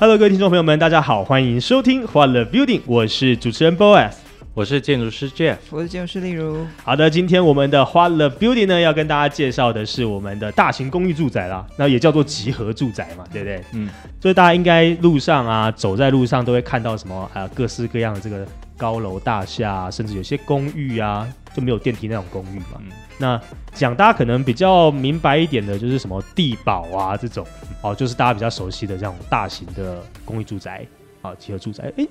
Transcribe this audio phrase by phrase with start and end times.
[0.00, 4.14] Hello，各位听众朋友们，大家好，欢迎收听欢乐 Building，我是主持人 Boas。
[4.54, 6.66] 我是建筑师 Jeff，我是建筑师例如。
[6.82, 13.62] 好的，今天我们的欢乐 Building 呢，要跟大家介绍的是我们的大型公寓住宅啦，那也叫做集合住宅嘛，对不对？
[13.74, 13.90] 嗯，
[14.22, 22.80] 所以大家应该路上啊，走在路上都会看到什么啊，各式各样的这个高楼大厦，甚至有些公寓啊，就没有电梯那种公寓嘛。
[23.20, 23.40] 那
[23.72, 27.46] 讲大家可能比较明白一点的，就是什么地堡啊这种，
[27.82, 30.84] 哦，就是大家比较熟悉的这种大型的公寓住宅
[31.22, 32.04] 啊，集合住宅，哎。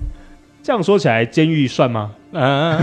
[0.62, 2.14] 这样说起来，监狱算吗？
[2.32, 2.78] 嗯，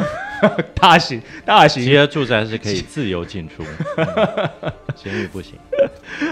[0.73, 3.63] 大型大型，集合住宅是可以自由进出，
[4.97, 5.53] 监狱不行。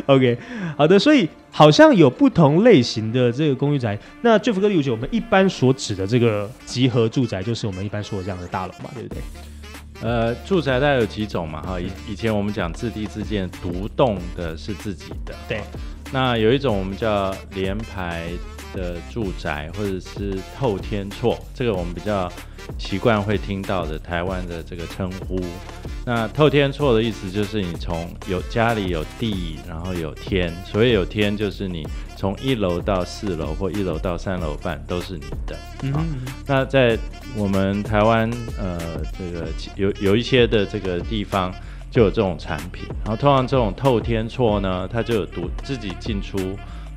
[0.08, 0.36] OK，
[0.76, 3.96] 好的，所以好像有不同类型的这个公寓宅。
[4.24, 9.22] 那 Jeff 哥，理解我们一般所指的这个集合住宅，就是我们一般说的这样的大楼嘛，对不对？
[10.02, 11.62] 呃，住宅大概有几种嘛？
[11.62, 15.34] 哈，以以前我们讲自地自建，独栋的是自己的。
[15.48, 15.62] 对，
[16.12, 18.28] 那有一种我们叫联排。
[18.74, 22.30] 的住宅或者是透天厝，这个我们比较
[22.78, 25.40] 习惯会听到的台湾的这个称呼。
[26.06, 35.58] 那透天厝的意思就是你从有家里有地，然后有天，所以有天就是你从一楼到四楼或一楼到三楼半都是你的。
[35.84, 35.94] 嗯，
[36.48, 36.98] 那在
[37.36, 38.80] 我们台湾呃
[39.18, 41.54] 这个有有一些的这个地方
[41.92, 46.38] 就有这种产品，然后通常这种透天厝呢，它就有独自己进出。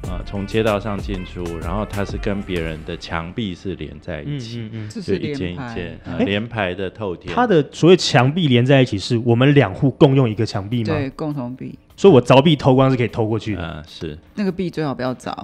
[0.02, 7.34] 啊，从街道上进出，然后它是跟别人的墙壁是连在一起，嗯嗯嗯，就一间一间连排的透天。
[7.34, 10.94] 它的所谓墙壁连在一起，是我们两户共用一个墙壁吗？
[10.94, 11.76] 对，共同壁。
[11.98, 13.62] 所以我凿壁偷光是可以偷过去的。
[13.62, 14.16] 嗯，是。
[14.36, 15.34] 那个壁最好不要凿。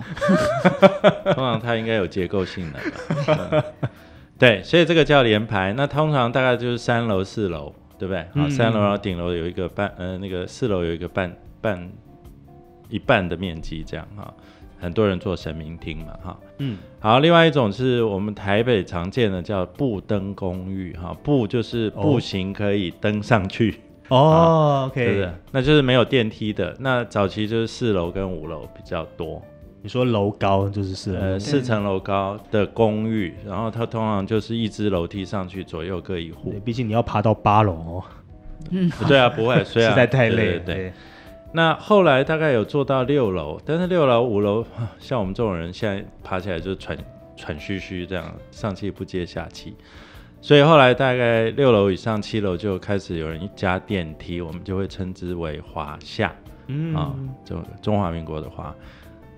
[1.35, 3.65] 通常它应该有结构性的。
[4.39, 5.73] 对，所以这个叫连排。
[5.73, 8.25] 那通常大概就是三楼、四楼，对不对？
[8.35, 11.91] 好，三楼然后顶楼有一个半，呃，那个四楼有一个半半。
[12.91, 14.33] 一半的面积这样哈，
[14.79, 23.81] 很多人做神明厅嘛哈，嗯，好，另外一种是我们台北常见的叫步登公寓哈，步就是步行可以登上去
[24.17, 25.29] 哦，OK？
[25.51, 26.77] 那就是没有电梯的。
[26.79, 29.43] 那早期就是四楼跟五楼比较多。
[29.83, 36.55] 你说楼高就是四呃四层楼高的公寓，然后它通常就是一支楼梯上去，左右各一户。
[36.65, 38.05] 毕竟你要爬到八楼哦。
[38.71, 40.93] 嗯，对啊，不会， 实在太累，对。
[41.53, 44.65] 那后来大概有做到六楼，但是六楼、五楼，
[44.99, 46.97] 像我们这种人现在爬起来就喘
[47.37, 49.77] 喘吁吁，这样上气不接下气，
[50.45, 56.31] 所以后来大概六楼以上、七楼就开始有人加电梯，我们就会称之为华夏，
[56.67, 57.15] 嗯啊，
[57.47, 58.75] 中中华民国的华。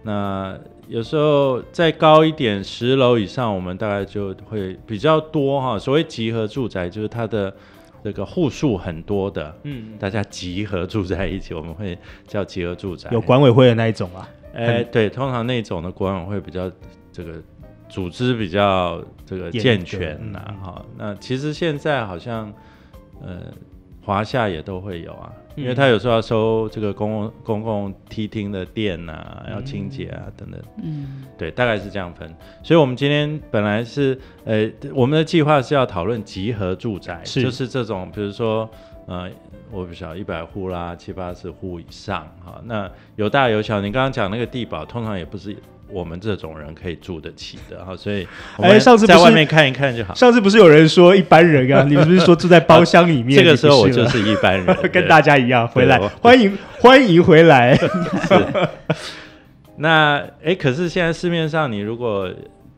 [0.03, 0.59] 那
[0.89, 5.79] 有时候再高一点，十楼以上，我们大概就会比较多哈。
[5.79, 7.55] 所谓集合住宅，就是它的。
[8.05, 13.11] 这个户数很多的，嗯，大家集合住在一起，我们会叫集合住宅。
[13.11, 14.29] 有管委会的那一种啊？
[14.55, 16.71] 哎，对，通常那种的管委会比较
[17.11, 17.33] 这个
[17.89, 20.85] 组织比较这个健全呐，哈。
[20.97, 22.53] 那其实现在好像，
[23.21, 23.41] 呃，
[24.03, 25.33] 华夏也都会有啊。
[25.57, 32.29] 因为他有时候要收这个公共公共梯厅的电呐，要清洁啊等等，嗯，对，大概是这样分。
[32.63, 38.69] 所以，我们今天本来是，呃，我们的计划是要讨论集合住宅，就是这种，比如说，
[39.07, 39.31] 呃，
[39.71, 43.81] 我不晓得一百户啦，七八十户以上，哈，那有大有小。
[43.81, 45.57] 你刚刚讲那个地保，通常也不是。
[45.89, 48.27] 我们这种人可以住得起的哈，所以
[48.59, 50.15] 哎，上次在外面看一看就好。
[50.15, 51.85] 上次不是有人说一般人啊？
[51.89, 53.39] 你们不是说住在包厢里面？
[53.39, 57.79] 这个时候我就是一般人， 跟大家一样回来，欢迎 欢迎回来。
[59.77, 62.29] 那哎，可是现在市面上，你如果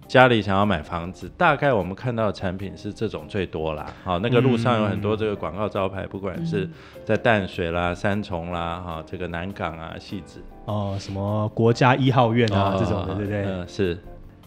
[0.08, 3.87] 家里想要买房子，大概我们看到的产品是这种最多啦。
[4.02, 6.66] 好，那个路上有很多这个广告招牌，不管是
[7.05, 13.44] 在淡水啦、三重啦、哈这个南港啊、戏子哦，什么国家一号院啊这种的，对不对？
[13.44, 13.99] 嗯，是。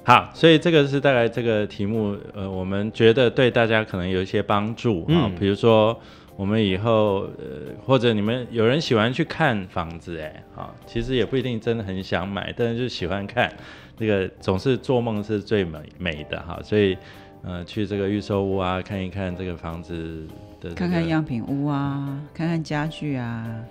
[0.03, 5.29] 好，所以这个是大概这个题目，呃，我们觉得对大家可能有一些帮助啊。
[5.39, 5.95] 比如说，
[6.35, 13.53] 我们以后呃，或者你们有人喜欢去看房子，哎，好，其实也不一定真的很想买，但是就喜欢看。
[13.97, 16.97] 这个总是做梦是最美美的哈，所以
[17.43, 20.27] 呃去这个预售屋啊看一看这个房子
[20.59, 23.63] 的，看看样品屋啊，看看家具啊，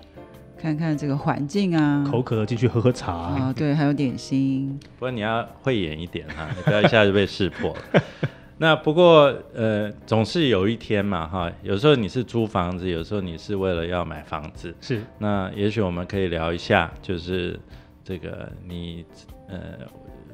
[0.57, 4.79] 看看这个环境啊，口渴了进去喝喝茶啊，对，还有点心。
[4.97, 8.01] 不过你要慧眼一点哈，你不要一下就被识破了。
[8.57, 14.73] 那不过呃，总是有一天嘛哈，有时候你是租房子，有时候你是为了要买房子。
[14.79, 15.01] 是。
[15.17, 17.59] 那也许我们可以聊一下，就是
[18.03, 19.03] 这个你
[19.49, 19.57] 呃。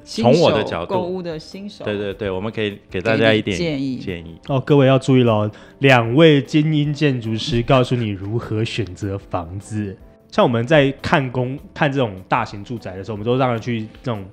[0.08, 4.58] 从我的角度，购物的新手，对对对，我们可以给大家一点建议建议哦。
[4.60, 5.50] 各位要注意喽，
[5.80, 9.96] 两位精英建筑师告诉你如何选择房子。
[10.32, 14.24] 像我们在看工看这种大型住宅的时候，我们都让人去这种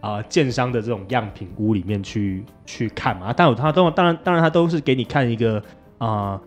[0.00, 3.32] 啊建商的这种样品屋里面去去看嘛。
[3.32, 5.62] 但有他都当然当然他都是给你看一个
[5.98, 6.40] 啊。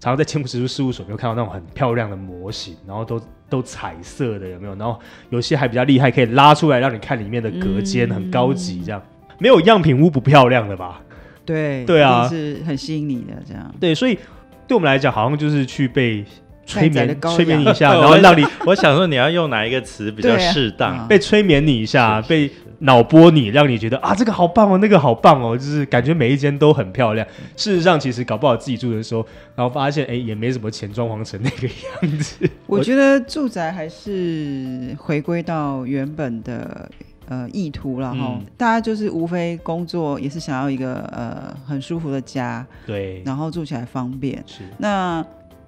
[0.00, 4.74] 常常在建筑师事务所没有看到那种很漂亮的模型，然后都都彩色的有没有？
[4.74, 4.98] 然后
[5.30, 9.02] 有些还比较厉害，可以拉出来让你看里面的隔间，很高级这样。
[9.38, 11.00] 没有样品屋不漂亮的吧？
[11.44, 13.74] 对对啊，是很吸引你的这样。
[13.78, 14.18] 对，所以
[14.66, 16.24] 对我们来讲，好像就是去被
[16.66, 21.06] 催眠催眠你一下， 然后让你我想说你要用哪一个词比较适当？
[21.08, 22.50] 被催眠你一下，被。
[22.80, 27.26] 脑波你，让你觉得啊，这个好棒哦，那个好棒哦，就是感觉每一间都很漂亮。
[27.56, 29.24] 事实上，其实搞不好自己住的时候，
[29.54, 32.46] 然后发现哎，也没什么钱装潢成那个样子。
[32.66, 36.90] 我觉得住宅还是回归到原本的
[37.28, 38.38] 呃意图了哈。
[38.58, 44.42] 大家就是无非工作也是想要一个呃很舒服的家，对，然后住起来方便。
[44.46, 45.24] 是那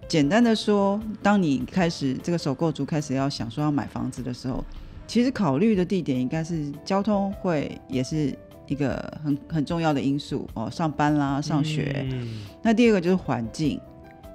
[0.09, 4.65] 简单的说，当你开始这个首购族开始要想说要买房子的时候。
[5.09, 8.37] 其实考虑的地点应该是交通会也是
[8.67, 12.05] 一个很很重要的因素哦，上班啦、上学。
[12.61, 13.81] 那第二个就是环境，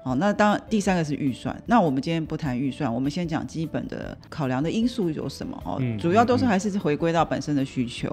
[0.05, 1.61] 哦，那当第三个是预算。
[1.65, 8.09] 那我们今天不谈预算，我们先讲基本的考量的因素有什么哦，主要都是还是回归到本身的需求。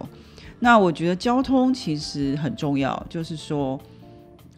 [0.59, 3.81] 那我觉得交通其实很重要，就是说。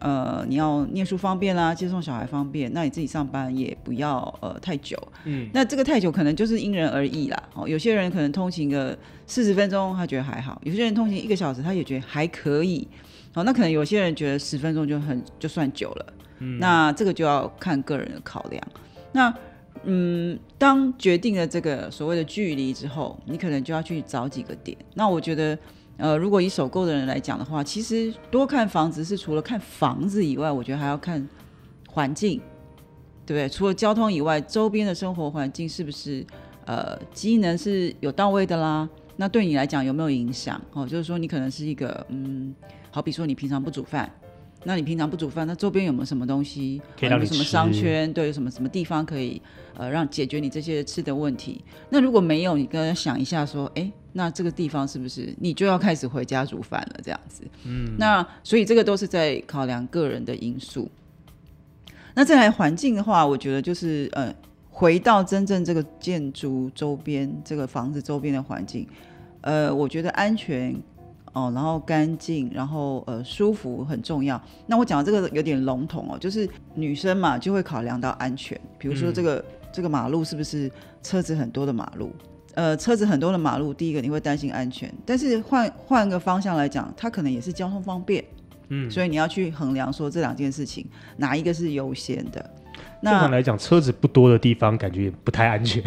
[0.01, 4.97] 呃，你要念书方便啦，接送小孩方便，那你自己上班也不要呃太久。
[5.25, 7.43] 嗯，那这个太久可能就是因人而异啦。
[7.53, 12.87] 哦，有些人可能通勤个四十分钟，他觉得还好；有些人通勤一个小时，他也觉得还可以。
[13.35, 16.13] 哦，那可能有些人觉得十分钟就很就算久了。
[16.39, 18.61] 嗯，那这个就要看个人的考量。
[19.11, 19.31] 那
[19.83, 24.75] 嗯，当决定了这个所谓的距离之后，你可能就要去找几个点。
[24.95, 25.55] 那我觉得。
[25.97, 31.27] 呃，如果以首购的人来讲的话，其实多看房子是除了看房子以外，我觉得还要看
[31.87, 32.41] 环境，
[33.25, 33.47] 对不对？
[33.47, 36.25] 除了交通以外，周边的生活环境是不是
[36.65, 38.89] 呃机能是有到位的啦？
[39.17, 40.59] 那对你来讲有没有影响？
[40.73, 42.55] 哦，就是说你可能是一个嗯，
[42.89, 44.11] 好比说你平常不煮饭。
[44.63, 46.79] 那你平常不煮饭，那周边有没有什么东西？
[46.99, 48.11] 可以让你什么商圈？
[48.13, 49.41] 对，有什么什么地方可以
[49.75, 51.63] 呃让解决你这些吃的问题？
[51.89, 56.99] 那如果没有，你跟想一下说，哎，那这个地方是不是你就要开始回家煮饭了？
[57.03, 60.87] 这样子，嗯，那所以这个都是在考量个人的因素。
[62.13, 64.31] 那再来环境的话，我觉得就是呃，
[64.69, 68.87] 回到真正这个建筑周边，这个房子周边的环境，
[69.41, 70.79] 呃，我觉得安全。
[71.33, 74.41] 哦，然后干净，然后呃舒服很重要。
[74.67, 80.69] 那我讲的这个有点笼统哦，就是女生嘛就会考量到安全，比如说这个这个马路是不是
[81.01, 82.11] 车子很多的马路？
[82.55, 88.23] 呃，车子很多的马路，第一个你会担心安全，但是换换个方向来讲，它可能也是交通方便。
[88.67, 90.85] 嗯，所以你要去衡量说这两件事情
[91.17, 92.49] 哪一个是优先的。
[93.03, 95.81] 正常来讲，车子不多的地方感觉也不太安全，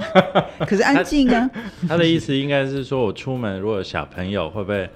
[0.66, 1.50] 可是安静啊。
[1.88, 4.88] 他的意思应该是说，我出门如果有小朋友会不会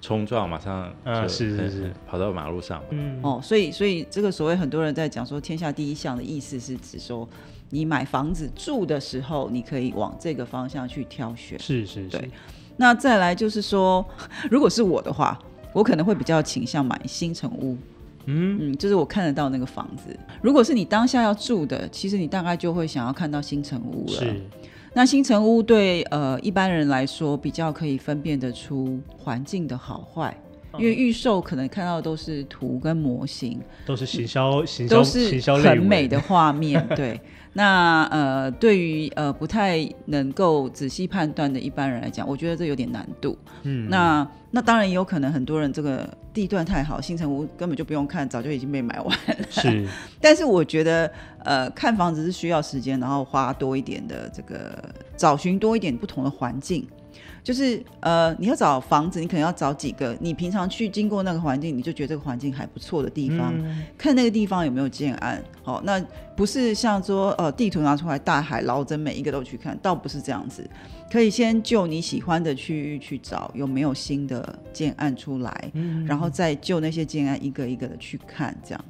[0.00, 2.82] 冲撞，马上啊是是是跑到马路上。
[2.90, 7.28] 嗯哦，所以所以这个所谓很多人在讲说天下第一项的意思是指说，
[7.70, 11.58] 你买房子住的时候，你可以往这个方向去挑选。
[11.58, 12.28] 是是是。
[12.78, 14.04] 那再来就是说，
[14.50, 15.38] 如果是我的话，
[15.74, 17.76] 我可能会比较倾向买新城屋。
[18.26, 20.16] 嗯嗯，就是我看得到那个房子。
[20.40, 24.18] 如果是你当下要住的，其实你大概就会想要看到新城屋了。
[24.18, 24.40] 是，
[24.94, 30.36] 那新城屋对呃一般人来说比较可以分辨得出环境的好坏，
[30.78, 36.86] 因为预售可能看到的都是图跟模型，都是行销行销都是很美的画面。
[36.94, 37.20] 对，
[37.52, 43.36] 那呃对于呃不太能够仔细判断的一般人来讲，我觉得这有点难度。
[43.62, 44.26] 嗯，那。
[44.54, 49.34] 那当然也有可能，很多人这个地段太好，新城屋根本就不用看，早就已经被买完了。
[49.48, 49.88] 是，
[50.20, 51.10] 但是我觉得，
[51.42, 54.78] 呃，看房子是需要时间，然后花多一点的这个
[55.16, 56.86] 找寻多一点不同的环境。
[57.42, 63.52] 就是呃，你要找房子，你可能要找几个你平常去经过那个环境，你就觉得这个环境还不错的地方，
[63.98, 65.42] 看那个地方有没有建案。
[65.64, 66.00] 好，那
[66.36, 70.68] 不是像说呃地图拿出来大海捞针，每一个都去看，倒不是这样子。
[71.10, 75.70] 可以先就你喜欢的区域去找有没有新的建案出来，
[76.06, 78.84] 然后再就那些建案一个一个的去看，这样。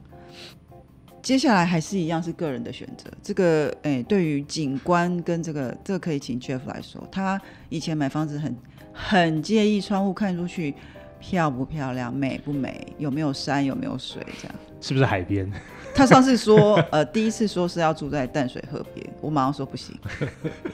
[1.23, 3.09] 接下来还是一样是个人的选择。
[3.23, 7.01] 这个，哎，对于景观跟这个，这个可以请 Jeff 来说。
[7.13, 8.57] 他以前买房子很
[8.93, 10.75] 很介意窗户看出去
[11.21, 15.49] 漂不漂亮、美不美、有没有山、有没有水，这样是不是海边？
[15.95, 19.97] 他上次说， 呃，第一次说是要住在淡水河边，我马上说不行。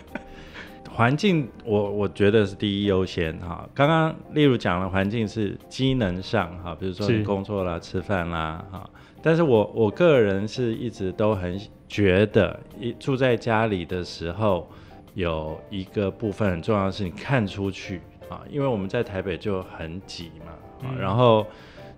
[0.90, 3.68] 环境，我我觉得是第一优先哈。
[3.74, 8.88] 刚刚例如讲了，环境是机能上哈，比如说你工作啦、吃饭啦哈。
[9.20, 14.70] 但是我我个人是一直都很觉得，一住在家里的时候，
[15.14, 21.44] 有一个部分很重要的是你看出去啊，因为我们在台北就很挤嘛，然后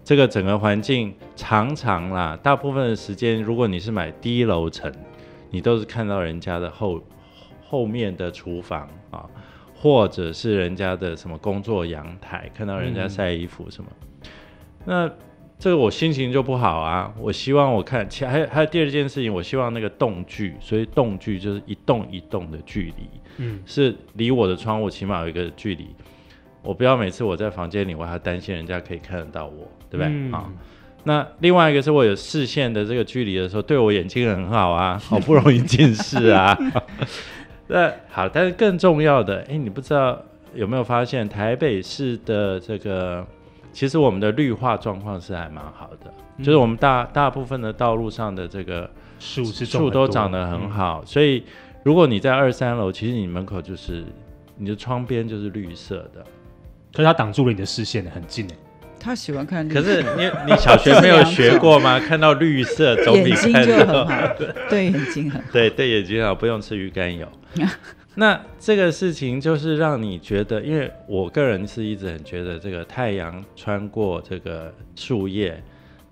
[0.03, 4.91] 这个整个环境常常啦，大部分的时间，如果你是买低楼层，
[5.51, 7.01] 你都是看到人家的后
[7.69, 9.29] 后面的厨房啊，
[9.75, 13.91] 或者是人家的什么工作阳台，看到人家晒衣服什么，
[14.87, 15.11] 那。
[15.61, 17.13] 这个我心情就不好啊！
[17.21, 25.89] 我希望我看，其还有还有第二件事情，我希望那个动距，所以动距就是一动一动的距离，嗯，是离我的窗户起码有一个距离。
[26.63, 30.33] 我不要每次我在房间里，我还担心人家可以看得到我，对不对？
[30.33, 30.51] 啊，
[31.05, 36.57] 那另外一个是我有视线的这个距离的时候，对我眼睛很好啊，好不容易近视啊。
[37.69, 40.19] 那好，但是更重要的，哎，你不知道
[40.55, 43.27] 有没有发现台北市的这个？
[43.73, 46.13] 其实我们的绿化状况是还蛮好的，
[46.43, 51.45] 就是我们大大部分的道路上的这个树树都长得很好，所以
[51.83, 54.05] 如果你在二三楼，其实你门口就是
[54.57, 56.25] 你的窗边就是绿色的，
[56.93, 58.55] 可是它挡住了你的视线，很近哎。
[59.03, 61.99] 他喜欢看，可是你你小学没有学过吗？
[62.07, 64.07] 看到绿色总比看到
[64.69, 67.27] 对眼睛很对对眼睛好，不用吃鱼肝油。
[68.17, 75.63] 那这个事情就是让你觉得，因为我个人是一直很觉得，这个太阳穿过这个树叶，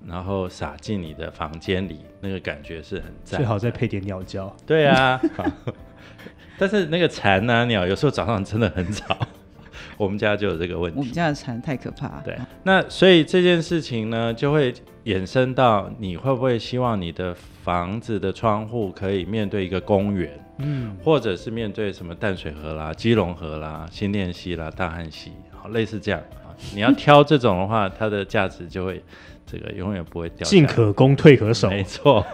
[0.06, 3.38] 然后洒进你的房间里，那个感觉是很赞。
[3.38, 4.54] 最好再配点鸟叫。
[4.64, 5.20] 对啊，
[6.56, 9.18] 但是那个蝉啊鸟有时候早上真的很吵，
[9.98, 10.98] 我们家就有这个问题。
[10.98, 12.20] 我们家的蝉太可怕。
[12.24, 14.72] 对，那所以这件事情呢，就会
[15.04, 17.36] 衍生到你会不会希望你的
[17.68, 20.42] 房子的窗户可以面对一个公园？
[20.56, 26.48] 嗯，或者是面对什么淡水河啦、基隆河啦、新店溪啦、大汉溪，好类似这样啊。
[26.72, 29.04] 你要挑这种的话，它的价值就会
[29.44, 30.48] 这个永远不会掉。
[30.48, 31.68] 进可攻，退可守。
[31.68, 32.24] 没错。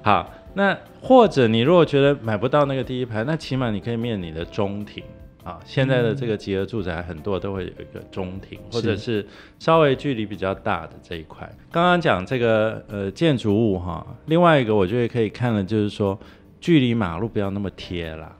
[0.00, 5.04] 好，那或者你如果觉得买不到那个第一排，那起码你可以面你的中庭
[5.44, 5.60] 啊。
[5.64, 9.26] 现在的这个集合住宅很多都会有一个中庭，或者是
[9.58, 11.50] 稍微距离比较大的这一块。
[11.70, 16.18] 刚刚讲这个呃建筑物哈，另外一个我觉得可以看的就是说。
[16.64, 18.36] 距离马路不要那么贴啦，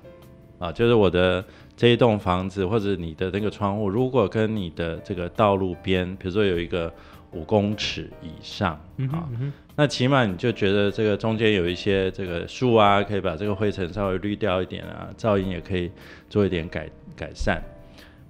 [0.61, 1.45] 啊，就是我的
[1.77, 6.95] 这一栋房子或者你的那个窗户，如果跟你的这个道路边，比如说有一个
[7.33, 8.81] 五公尺以上
[9.11, 9.27] 啊，
[9.75, 15.91] 那起码你就觉得这个中间有一些这个树啊，可以把这个灰尘稍微滤掉一点啊，噪音也可以
[16.33, 17.63] 做一点改改善。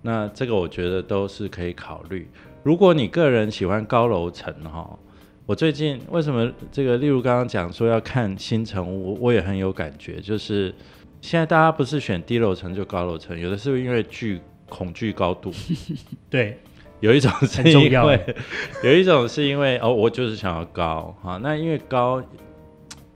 [0.03, 2.29] 那这个我觉得都是可以考虑。
[2.65, 4.99] 如果你个人喜欢高楼层哈。
[5.45, 6.97] 我最近为什么这个？
[6.97, 10.21] 例如刚刚讲说要看新城屋，我也很有感觉。
[10.21, 10.73] 就是
[11.21, 15.53] 现在大家不是选低楼层就高楼层，有的是因为惧恐惧高度。
[16.31, 16.59] 对，
[17.01, 18.37] 有一种是因为，
[18.85, 21.41] 有一种是因为哦，我就是想要高哈。
[21.43, 22.23] 那因为高，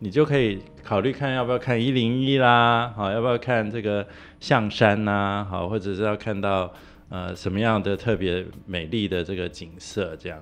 [0.00, 4.04] 你就可以考虑看要不要看一零一啦，好，要不要看这个
[4.46, 6.72] 象山呐，好，或者是要看到
[7.08, 10.40] 呃什么样的特别美丽的这个景色这样。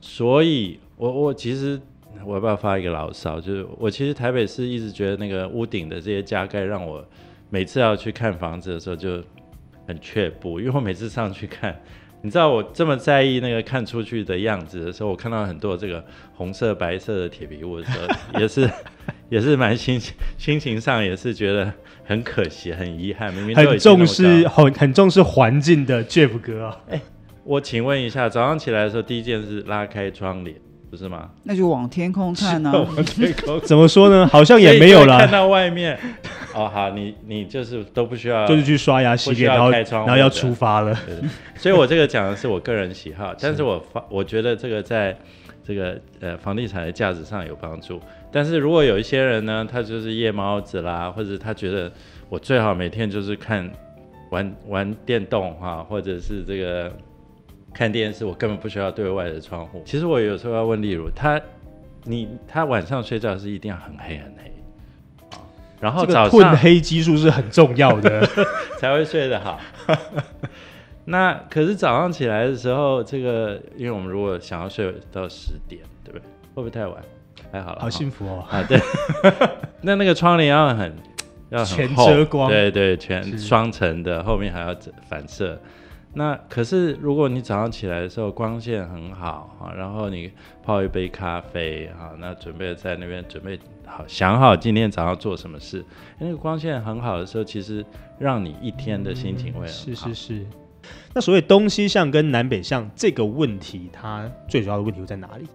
[0.00, 1.80] 所以，我我其实
[2.24, 3.40] 我要不要发一个牢骚？
[3.40, 7.04] 就是我其实台北市一直觉得那个屋顶的这些加盖，让我
[7.50, 9.20] 每次要去看房子的时候就
[9.88, 11.80] 很却步，因为我每次上去看，
[12.22, 18.70] 你知道我这么在意那个看出去的样子的时候，我看到很多这个红色、白色的铁皮屋的时候，也是
[19.30, 20.00] 也是蛮心
[20.38, 21.72] 心情上也是觉得
[22.04, 23.32] 很可惜、很遗憾。
[23.34, 27.00] 明明很重视很很重视环境的 Jeff 哥，哎。
[27.44, 30.56] 我请问一下，早上起来的时候，第一件事拉开窗帘，
[30.88, 31.28] 不是吗？
[31.42, 32.70] 那就往天空看呢。
[32.72, 34.24] 往天空怎么说呢？
[34.28, 35.18] 好像也没有了。
[35.18, 35.98] 看到外面。
[36.54, 40.96] 哦，好，你你就是都不需要，就是去刷牙洗脸，然后然后要出发了。
[41.58, 45.16] 所以，我这个讲的是我个人喜好，但是我发我觉得这个在
[45.66, 48.00] 这个呃房地产的价值上有帮助。
[48.32, 51.92] 但是如果有一些人呢，他就是夜猫子啦，或者他觉得
[52.28, 53.70] 我最好每天就是看
[54.30, 56.90] 玩玩电动哈，或者是这个。
[57.74, 59.82] 看电视，我根本不需要对外的窗户。
[59.86, 61.40] 其实我有时候要问例如，他，
[62.04, 64.52] 你他晚上睡觉是一定要很黑很黑
[65.30, 65.40] 啊，
[65.80, 68.28] 然后早上褪黑激素是很重要的，
[68.78, 69.58] 才会睡得好。
[71.06, 76.22] 那可是早上起来的时候，这个因为我们如果想要睡到十点，对不对？
[76.54, 77.02] 会不会太晚？
[77.52, 78.44] 还好了，好幸福哦。
[78.50, 78.80] 啊，对，
[79.82, 80.96] 那那个窗帘要很
[81.50, 84.74] 要全遮光对对，全双层的，后面还要
[85.08, 85.60] 反射。
[86.14, 90.30] 那可是如果你早上起来的时候光线很好啊，然后你
[90.62, 95.84] 泡一杯咖啡啊，那准备在那边准备好想好今天早上做什么事，
[96.18, 97.84] 那个光线很好的时候，其实
[98.18, 99.72] 让你一天的心情会很好。
[99.72, 100.46] 是是是。
[101.14, 105.46] 那所谓东西向跟南北向这个问题，它最主要的问题会在哪里？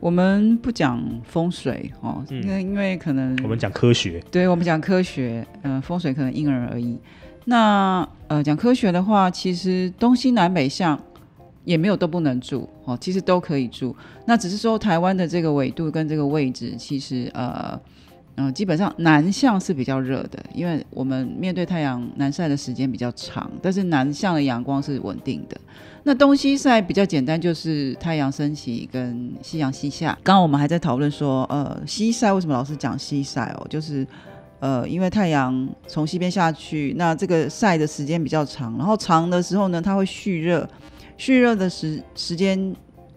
[0.00, 6.98] 我们不讲风水哦，嗯因为因为可能我们讲科学，对我们讲科学，嗯、风水可能因人而异。
[7.44, 10.98] 那呃，讲科学的话，其实东西南北向
[11.64, 13.94] 也没有都不能住哦，其实都可以住。
[14.24, 17.78] 那只是说台湾的这个纬度跟这个位置，其实呃
[18.36, 25.60] 呃，基本上南向是比较热的，因为我们面对太阳南晒的时间比较长，但是南向的阳光是稳定的。
[26.02, 30.18] 那东西晒比较简单，就是太阳升起跟夕阳西下。
[30.22, 33.66] 刚刚我们还在讨论说，呃，西晒为什么老是讲西晒哦？
[33.68, 34.06] 就是
[34.60, 40.68] 呃，因为太阳从西边下去，那这个晒的时间比较长，然后长的时候呢，它会蓄热，
[41.16, 42.74] 蓄热的时时间，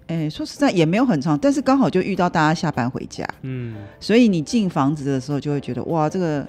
[0.08, 6.46] 哎，说实在也没有很长，但是刚好就遇到大家下班回家，嗯，所以你进房子的时候就会觉得哇，这个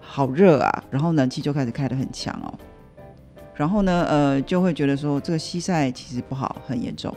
[0.00, 2.52] 好热啊，然后冷气就开始开得很强哦，
[3.58, 7.12] 然后呢，呃，就会觉得说这个西晒其实不好，很严重。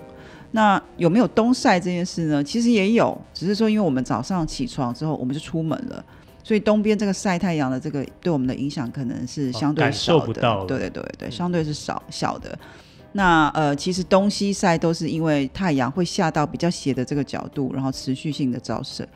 [0.53, 2.43] 那有没有东晒这件事呢？
[2.43, 6.03] 其实也有，只是说因为我们早上起床之后我们就出门了，
[6.43, 12.57] 所以东边这个晒太阳的这个对我们的影响可能是相对哦感少的，受不到对对对对，相对是少小的。
[13.13, 19.07] 那呃，其实东西晒都是因为太阳会下到比较斜的这个角度，然后持续性的照射。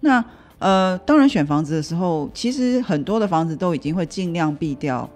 [0.00, 0.22] 那
[0.58, 5.08] 呃，当然选房子的时候，其实很多的房子都已经会尽量避掉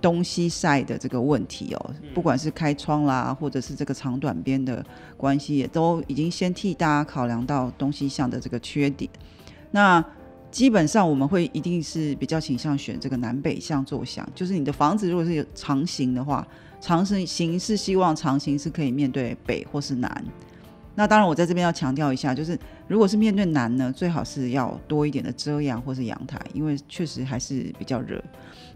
[0.00, 4.84] 东西晒的这个问题哦，不管是开窗啦，或者是这个长短边的
[5.16, 9.10] 关系，也都已经先替大家考量到东西向的这个缺点。
[9.70, 10.04] 那
[10.50, 16.46] 基本上我们会一定是比较倾向选这个南北向坐向，就是你的房子如果是有长形的话，
[16.80, 20.24] 长形是希望长形是可以面对北或是南。
[20.96, 22.58] 那当然，我在这边要强调一下，就是
[22.88, 28.22] 如果是面对南呢，最好是要多一点的遮阳或是阳台，因为确实还是比较热。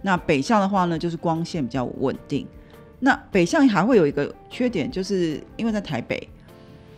[0.06, 2.46] 那北向的话呢，就是光线比较稳定。
[3.00, 6.28] 那北向还会有一个缺点，就是因为在台北，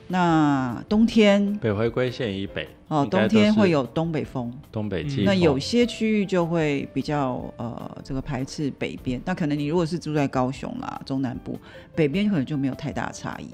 [0.08, 5.24] 那冬天北回归线以北哦，冬天会有东北风，嗯东北季风。
[5.24, 9.22] 那有些区域就会比较呃这个排斥北边。
[9.24, 11.56] 那可能你如果是住在高雄啦，中南部
[11.94, 13.46] 北边可能就没有太大的差异，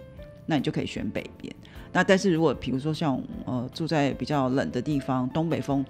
[0.47, 1.55] 那你就可以选北边。
[1.93, 5.85] 那但是如果比如说像呃住在比较冷的地方，东北风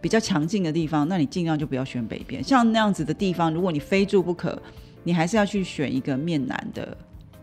[0.00, 2.42] 比较强劲的地方，那你尽量就不要选北边。
[2.42, 4.60] 像那样子的地方，如果你非住不可，
[5.02, 6.96] 你还是要去选一个面南的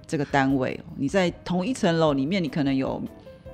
[0.06, 0.80] 这个单位。
[0.96, 3.02] 你在同一层楼里面，你可能有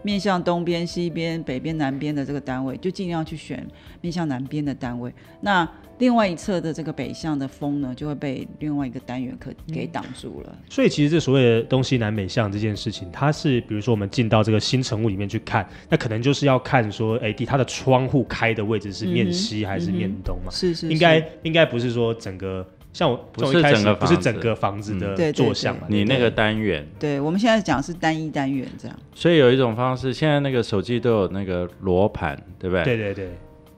[0.01, 3.65] 面向东边、西边、北边、南边的这个单位，就尽量去选
[4.01, 5.13] 面向南边的单位。
[5.41, 10.57] 那另外一侧的这个北向的风呢，就会被另外一个单元可给挡住了。
[10.69, 20.49] 所以其实这所谓的东西南北向这件事情，它是比如说我们进到这个新城屋里面去看，那可能就是要看说，哎，第它的窗户开的位置是面西还是面东嘛？
[20.51, 25.83] 是是是应该应该不是说整个像我不是整个房子不是整个房子嗯的坐向嘛？
[25.87, 28.97] 你那个单元，对，我们现在讲是单一单元这样。
[29.13, 32.83] 所以有一种方式，现在那个手机都有那个罗盘，对不对？
[32.83, 33.29] 对对对，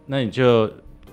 [0.06, 0.72] 那你就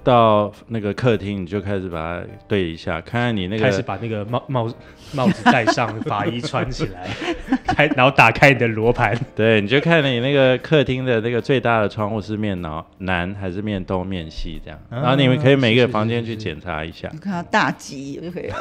[0.09, 4.73] 到那个客厅，你就开始把它对一下，看看你那个开始把那个帽帽
[5.13, 7.07] 帽子戴上，法衣穿起来，
[7.69, 17.19] 开然后打开你的罗盘，对，你就看你那个客厅的那个最大的窗户是面南南还是面东面西这样，啊然后你们可以每是是个房间去检查一下你。
[17.19, 18.57] 看到大吉就可以了。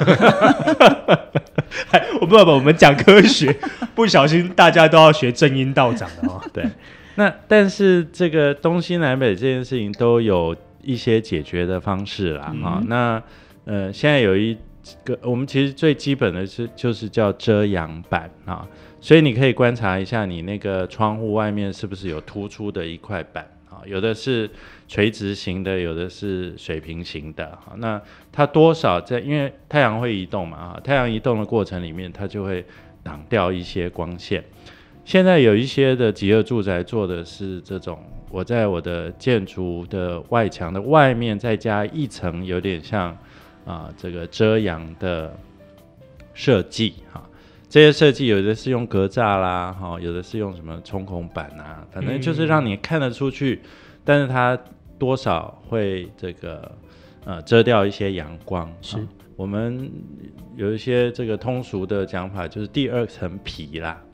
[2.19, 3.55] 我不不不，我们讲科学，
[3.95, 6.41] 不小心大家都要学正音道长的哦。
[6.51, 6.65] 对，
[7.15, 10.55] 那但是这个东西南北这件事情都有
[10.87, 13.21] 一些解决的方式啦，哈、那
[13.65, 14.57] 呃，现在有一
[15.03, 18.65] 个我们其实最基本的是就是叫遮阳板啊，
[19.01, 24.49] 所以你可以观察一下你那个窗户外面是不是有突出的一块板啊，有的是
[24.87, 32.63] 垂直型的，有的是水平型的，哈，那它多少在因为太阳会移动嘛，啊，太阳移动的过程里面，它就会
[33.03, 34.41] 挡掉一些光线。
[35.03, 37.97] 现在有一些的集合住宅做的是这种，
[38.29, 43.17] 我在我的建筑的外墙的外面再加一层，有点像
[43.65, 45.37] 啊、这个遮阳的
[46.33, 47.21] 设计哈、
[47.67, 53.61] 这些设计有的是用格栅啦，哈、有的是用什么冲孔板啊，反正就是让你看得出去，
[54.05, 54.57] 但是它
[54.97, 56.71] 多少会这个
[57.25, 58.71] 呃遮掉一些阳光。
[58.81, 59.91] 是啊我们
[60.55, 64.06] 有一些这个通俗的讲法，就是第二层皮啦啊。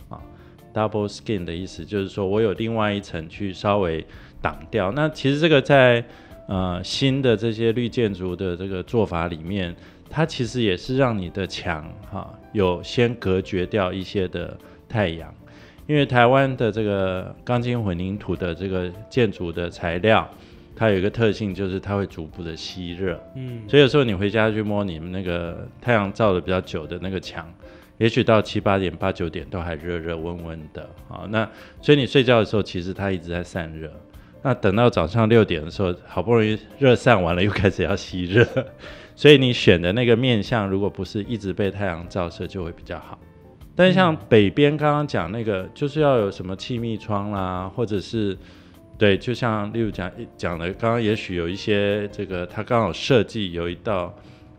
[0.73, 4.05] Double skin 的意思，就是说我有另外一层去稍微
[4.41, 4.91] 挡掉。
[4.91, 6.03] 那其实这个在
[6.47, 9.75] 呃新的这些绿建筑的这个做法里面，
[10.09, 14.57] 它其实也是让你的墙哈有先隔绝掉一些的
[14.89, 15.33] 太阳，
[15.88, 20.27] 因为台湾的这个钢筋混凝土的这个建筑的材料。
[20.75, 27.47] 它有一个特性，就是它会逐步的吸热，嗯，所以有时候你回家去摸你们那个太阳照的比较久的那个墙，
[28.03, 31.23] 也许到七八点、八九点都还热热温温的啊。
[31.29, 31.49] 那
[31.81, 33.89] 所以你睡觉的时候，其实它一直在散热。
[34.41, 38.45] 那等到早上六点的时候，好不容易热散完了，又开始要吸热。
[39.15, 43.17] 所以你选的那个面相，如果不是一直被太阳照射，就会比较好。
[43.73, 48.37] 但是像北边刚刚讲那个，就是要有什么气密窗啦，或者是。
[48.95, 54.13] 对，就像例如讲讲的，刚刚也许有一些这个，它刚好设计有一道，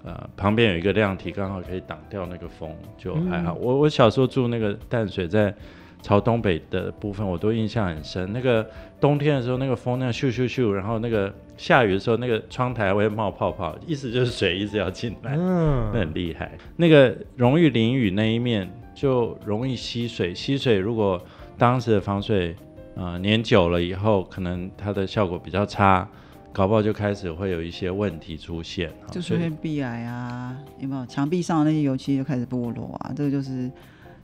[0.05, 3.55] 呃，旁边有一个亮体，刚好可以挡掉那个风，就还好。
[3.55, 5.55] 我我小时候住那个淡水，在
[6.03, 8.33] 朝东北的部分，我都印象很深。
[8.33, 8.65] 那个
[9.01, 16.53] 冬天的时候，那个风那样咻咻咻，然后那个下雨的时候，那个窗台会冒泡泡，意思就是水一直要进来，嗯，那很厉害。
[16.77, 21.21] 那个容易淋雨那一面就容易吸水，吸水如果
[21.57, 22.55] 当时的防水。
[22.97, 26.09] 啊，年久了以后，可能它的效果比较差，
[26.55, 31.05] 搞不好就开始会有一些问题出现，就出现壁癌啊，有没有？
[31.07, 33.69] 墙壁上那些油漆就开始剥落啊，这个就是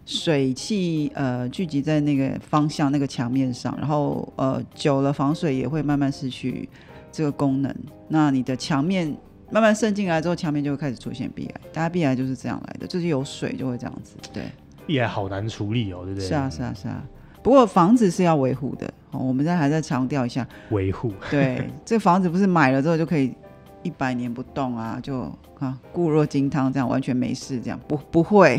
[0.07, 6.69] 水汽呃聚集在那个方向那个墙面上，然后呃久了防水也会慢慢失去
[7.11, 7.75] 这个功能，
[8.07, 9.12] 那你的墙面
[9.51, 14.45] 慢慢渗进来之后，墙面就会开始出现壁癌，大家壁癌就是这样来的，就是有水就会这样子，对，
[14.87, 16.29] 壁癌好难处理哦，对不对？
[16.29, 17.05] 是啊，是啊，是啊。
[17.43, 21.12] 不过房子是要维护的，哦，我们在还在强调一下维护。
[21.31, 23.33] 对，这房子不是买了之后就可以
[23.83, 25.23] 一百年不动啊，就
[25.59, 28.59] 啊固若金汤这样完全没事，这样不不会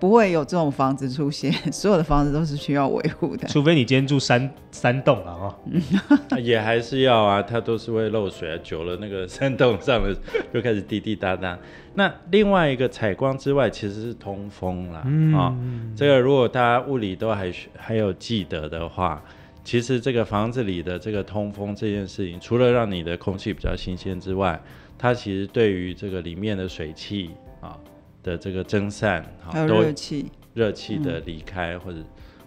[0.00, 1.52] 不会有这种房子出现。
[1.70, 5.32] 所有的房子都是需要维护的，除非你今天住山山洞了
[6.30, 10.14] 啊，也还是要啊，它都是会漏水啊，久了那个山洞上的
[10.52, 11.58] 就开始滴滴答答。
[11.94, 15.00] 那另外一个采光之外，其实是通风啦。
[15.38, 15.54] 啊。
[15.94, 19.22] 这个如果大家物理都还还有记得的话，
[19.64, 24.60] 其实这个房子里的这个通风这件事情，除了让你的空气比较新鲜之外，
[24.98, 27.76] 它其实对于这个里面的水汽啊
[28.22, 31.98] 的这个蒸散，还有热气、热气的离开或者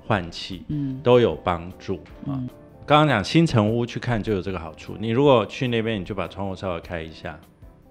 [0.06, 1.96] 换气，嗯，都有帮助
[2.28, 2.38] 啊。
[2.86, 7.38] 刚刚讲新城屋去看就有这个好处，你如果去那边，你就把窗户稍微开一下。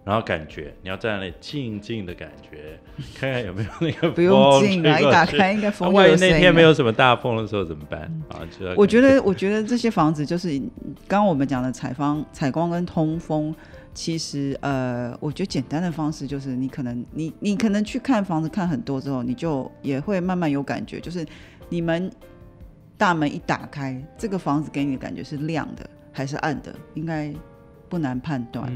[0.07, 2.79] 然后感觉你要在那里静静的感觉，
[3.19, 5.93] 看看有没有那个不用静啊，一打开应该风。
[5.93, 8.39] 万一那天没有什么大风的时候怎么办啊？
[8.77, 10.57] 我觉得，我觉得这些房子就是
[11.09, 13.53] 刚刚我们讲的采光、采光跟通风，
[13.95, 21.27] 其实呃，我觉得简单的方式就是你可能你你可能去看房子看很多之后，你就也会慢慢有感觉，就是
[21.69, 22.09] 你们
[22.97, 26.73] 大门一打开，这个房子给你的感觉是亮的还是暗的？
[26.95, 27.35] 应该。
[27.89, 28.73] 不难判断。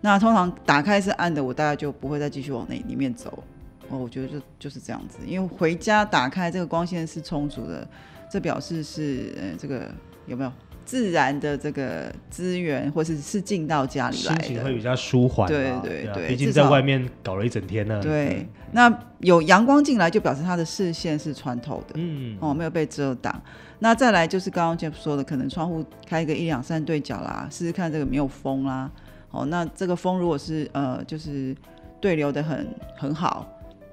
[0.00, 3.42] 那通常打开是暗的，我大概就不会再继续往那里面走。
[3.88, 7.86] 哦，我觉得就就是这样子，因为回家打开这个光线是充足的，
[8.30, 9.90] 这表示是呃这个
[10.26, 10.52] 有没有
[10.90, 15.46] 自然的这个资源，或是是进到家里来的，心情会比较舒缓。
[15.46, 18.02] 对对对，毕竟在外面搞了一整天呢。
[18.02, 21.94] 对，那有阳光进来，就表示他的视线是穿透的。
[21.94, 23.40] 嗯，哦，没有被遮挡。
[23.78, 28.90] 那再来就是刚刚 Jeff 说的，可能窗户开个一两扇对角啦，试试看这个没有风啦。
[29.30, 31.54] 哦，那这个风如果是呃就是
[32.00, 33.46] 对流的很很好，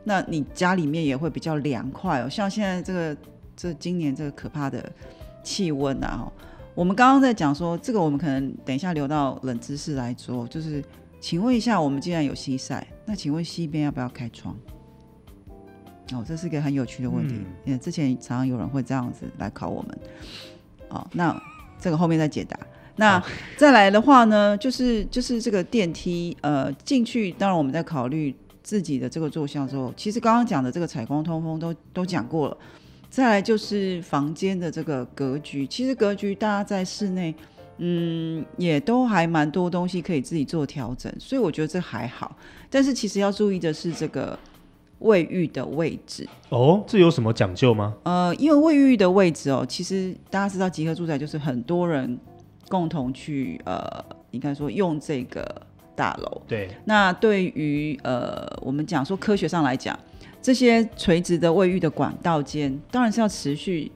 [0.04, 2.28] 那你家里面也会比较凉快哦。
[2.28, 3.16] 像现在这个
[3.56, 4.84] 这今年这个可怕的
[5.44, 6.28] 气温啊，
[6.78, 10.48] 我们刚刚在讲说这个，我们可能等一下留到冷知识来做。
[10.48, 10.84] 就是
[11.20, 14.56] 请问一下，我们既然有西晒，那请问西边要不要开窗？
[16.14, 17.42] 哦，这是一个很有趣的问题。
[17.66, 20.00] 嗯，之前常常有人会这样子来考我们。
[20.90, 21.36] 哦，那
[21.80, 22.56] 这个后面再解答。
[22.96, 23.20] 那
[23.58, 27.32] 再来的话呢，就是就是这个电梯，呃，进去。
[27.32, 32.58] 当然我们在考虑自己的这个坐向之后，其实刚刚讲的这个采光通风都都讲过了。
[33.10, 37.34] 再来就是房间的这个格局，其实格局大家在室内，
[37.78, 42.36] 嗯，也都还蛮多东西可以自己做调整，所以我觉得这还好。
[42.70, 44.38] 但是其实要注意的是这个。
[45.02, 47.94] 卫浴的位置哦，这有什么讲究吗？
[48.02, 52.18] 呃，因为卫浴的位置哦，其实大家知道集合住宅就是很多人
[52.68, 55.62] 共同去呃，应该说用这个
[55.96, 56.42] 大楼。
[56.48, 56.68] 对。
[56.84, 59.96] 那对于呃，我们讲说科学上来讲，
[60.48, 63.92] 这些垂直的卫浴的管道间，当然是要持续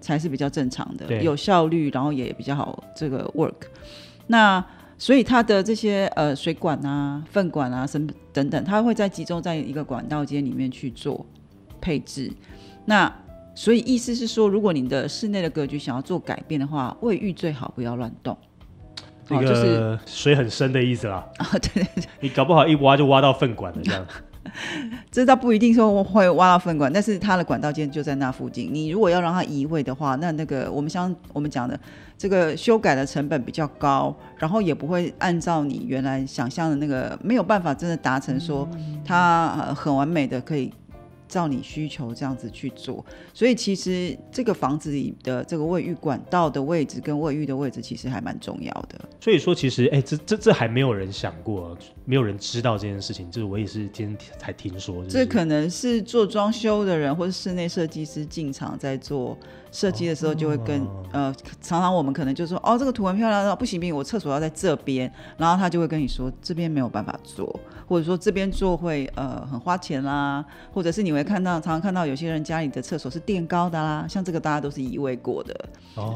[0.00, 3.54] 才是比较正常的，有效率，然后也比较好这个 work。
[4.26, 4.66] 那
[4.98, 11.24] 所以它的这些呃水管啊、粪管啊什么等等，它会在集中在一个管道间里面去做
[11.80, 12.28] 配置。
[12.84, 13.14] 那
[13.54, 18.36] 所以意思是说，如果你的室内的格局想要做改变的话，卫浴最好不要乱动。
[19.28, 21.24] 那个水很深的意思啦。
[21.38, 24.04] 啊，对对对，你搞不好一挖就挖到粪管了这样。
[25.10, 28.68] 这倒不一定说会挖到粪管，但是它的管道间就在那附近。
[28.72, 31.78] 你如果要让它移位的话，那那个我们像我们讲的
[32.18, 38.68] 这个修改的成本比较高，然后也不会按照你原来想象的那个没有办法真的达成说
[39.04, 40.72] 它很完美的可以。
[41.28, 49.08] 照你需求这样子去做，所以其实这个房子里的这个卫浴管道的位置跟卫浴的位置其实还蛮重要的。
[49.20, 55.04] 所以说，其实哎，这这这还没有人想过，没有人知道这件事情，就是我也是今天才听说。
[55.06, 59.36] 这可能是做装修的人或者室内设计师进场在做
[59.76, 67.60] 设计的时候，就会跟呃，常常我们可能就说哦，这个图很漂亮，不行不行，我厕所要在这边，然后他就会跟你说这边没有办法做。
[67.88, 75.54] 或者说这边做会呃很花钱啦，或者是你会看到常常看到有些人家里的厕所是垫高的啦，像这个大家都是移位过的。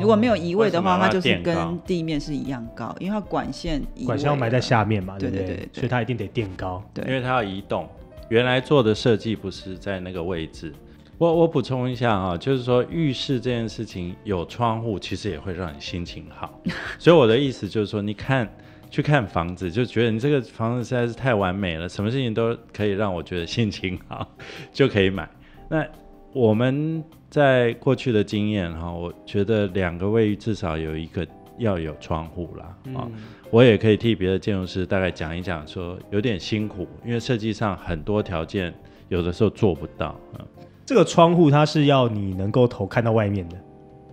[0.00, 5.68] 如果没有移位的话，它就是跟地面是一样高，因为它管线管线要埋在下面嘛，对不对？
[5.72, 6.82] 所以它一定得垫高。
[6.92, 7.88] 对，因为它要移动。
[8.30, 10.72] 原来做的设计不是在那个位置。
[11.20, 16.58] 我我补充一下啊，就是说浴室这件事情有窗户，其实也会让你心情好。
[16.98, 18.50] 所以我的意思就是说，你看。
[18.92, 24.26] 去看房子，就觉得你这个房子实在是太完美了，什么事情都可以让我觉得心情好，
[24.72, 25.30] 就可以买。
[25.68, 25.86] 那
[26.32, 31.24] 我们在过去的经验哈，我觉得两个卫浴至少有一个
[31.56, 32.76] 要有窗户啦。
[32.96, 33.08] 啊。
[33.52, 38.74] 我也可以替别的建筑师大概讲一讲，说有点辛苦，因为设计上很多条件
[39.08, 40.18] 有的时候做不到。
[40.90, 43.54] 这个窗户它是要你能够头看到外面的。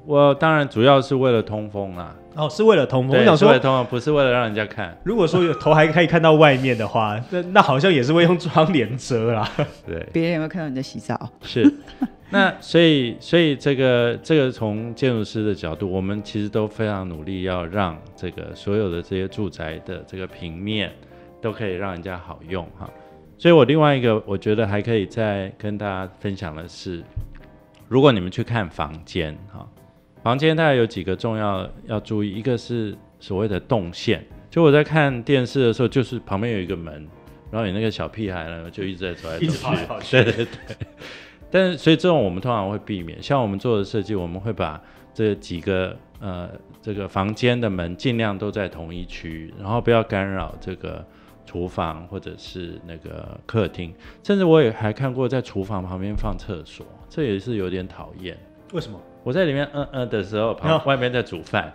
[0.06, 2.16] 我当然主要是为了通风啦。
[2.36, 3.18] 哦，是为了通风。
[3.18, 4.96] 我想说，为了通风，不是为了让人家看。
[5.04, 9.50] 如果说有头还可以看到外面的话， 那那好像也是会用窗帘遮啦。
[9.88, 11.28] 对，别人有没有看到你在洗澡？
[11.42, 11.68] 是。
[12.30, 20.92] 那所以，所以这个这个从建筑师的角度，我们其实都非常努力，要让这个所有的这些住宅的这个平面
[21.42, 22.88] 都可以让人家好用哈。
[23.38, 27.04] 所以我另外一个，我觉得还可以再跟大家分享的是，
[27.88, 29.67] 如果你们去看房间哈。
[30.23, 37.08] 房间大概有几个重要要注意，一个是所谓的动线，就我在看电视的时候，就是旁边有一个门，
[37.50, 40.78] 然后你那个小屁孩呢就一直在走来走去，对对对。
[41.50, 44.82] 但是所以这种我们通常会避免，像我们做的设计，我们会把
[45.13, 46.50] 这几个呃
[46.82, 51.06] 这个房间的门尽量都在同一区，然后不要干扰这个
[51.58, 53.91] 厨房或者是那个客厅，
[54.24, 58.38] 甚至我也还看过在厨房旁边放厕所，这也是有点讨厌。
[58.74, 59.02] 为什么？
[59.24, 61.74] 我在里面嗯嗯的时候，旁外面在煮饭，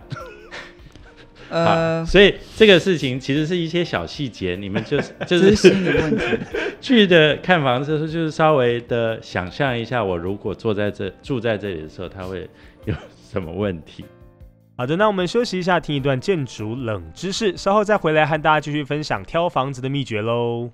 [1.51, 6.23] 呃，所以这个事情其实是一些小细节，你们就是 就是心理问题。
[6.79, 12.49] 去的看房子的时候，就是稍微的想象一下，我如果坐在这住在这里的时候，他会
[12.85, 12.95] 有
[13.29, 14.05] 什么问题？
[14.75, 20.71] 好的，那我们休息一下，听一段建筑冷知识，稍后再回来和大家继续分享挑房子的秘诀喽。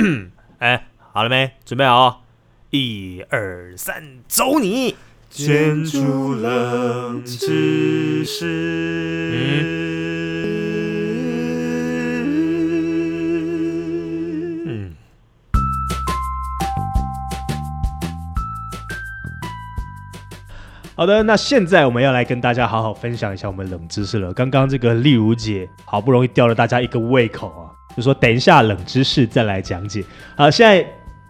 [0.60, 1.52] 哎，好了没？
[1.64, 2.24] 准备好？
[2.70, 4.96] 一二三，走你！
[5.28, 8.46] 建筑冷知识。
[9.34, 10.23] 嗯。
[20.96, 24.32] 好的，那现在我们要来跟大家好好分享一下我们冷知识了。
[24.32, 30.04] 刚刚这个丽如姐好不容易吊了大家一个胃口啊，就说等一下冷知识再来讲解。
[30.36, 30.80] 好，现在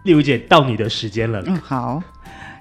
[0.03, 1.41] 丽如姐到你的时间了。
[1.47, 2.01] 嗯，好。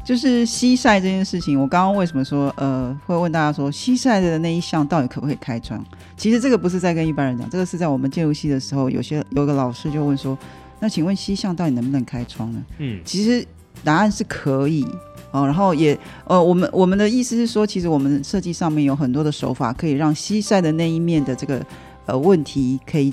[0.02, 5.82] 就是西晒这件事情，我刚刚为什么说呃会问大家说西晒的那一项到底可不可以开窗？
[6.14, 10.36] 其实这个不是在跟一般人讲，这个是在我们建筑系的时候，有些有个老师就问说，
[10.80, 12.62] 那请问西向到底能不能开窗呢？
[12.78, 13.46] 嗯，其实
[13.82, 14.86] 答案是可以
[15.34, 15.44] 哦。
[15.44, 21.60] 然后也呃我们我们的意思是说，其实我们设计上面有很多的手法，可以让西晒的那一面的这个
[22.06, 23.12] 呃问题可以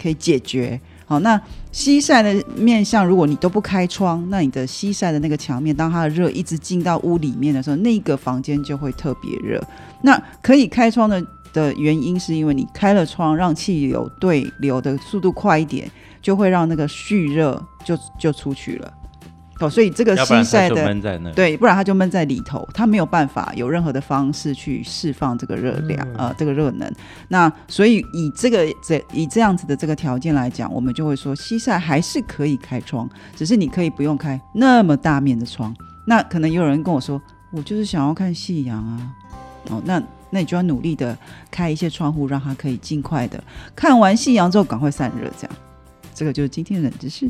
[0.00, 0.80] 可以解决。
[1.06, 1.38] 好，那
[1.70, 9.62] 西晒的面向，如果你都不开窗，那你的西晒的那个墙面，当它的热一直进到屋里面的时候，那个房间就会特别热。
[10.00, 15.90] 那可以开窗的的原因，是因为你开了窗，让气流对流的速度快一点，
[16.22, 18.90] 就会让那个蓄热就就出去了。
[19.60, 20.84] 哦，所以这个西晒的
[21.32, 26.92] 对，不然它就闷在里头，它没有办法有任何的方式去释放这个热量，呃，这个热能。
[27.28, 35.74] 那所以以这个这以这样子的这个条件来讲，我们就会说西晒还是可以开窗，只是你可以不用开那么大面的窗。
[36.06, 37.20] 那可能有人跟我说，
[37.52, 39.12] 我就是想要看夕阳啊，
[39.70, 41.16] 哦，那那你就要努力的
[41.50, 43.42] 开一些窗户，让它可以尽快的
[43.76, 45.56] 看完夕阳之后赶快散热，这样。
[46.12, 47.28] 这个就是今天的冷知识。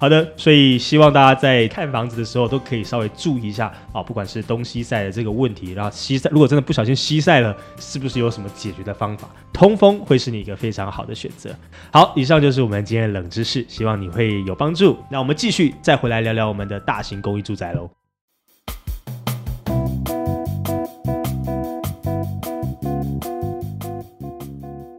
[0.00, 9.28] 好的，所以希望大家在看房子的时候都可以稍微注意一下啊，不管是东西晒的这个问题，然后西晒如果真的不小心西晒了，是不是有什么解决的方法？
[9.52, 11.54] 通风会是你一个非常好的选择。
[11.92, 14.96] 好，以上就是我们今天的冷知识，希望你会有帮助。
[15.10, 17.90] 那我们继续再回来聊聊我们的大型公寓住宅喽。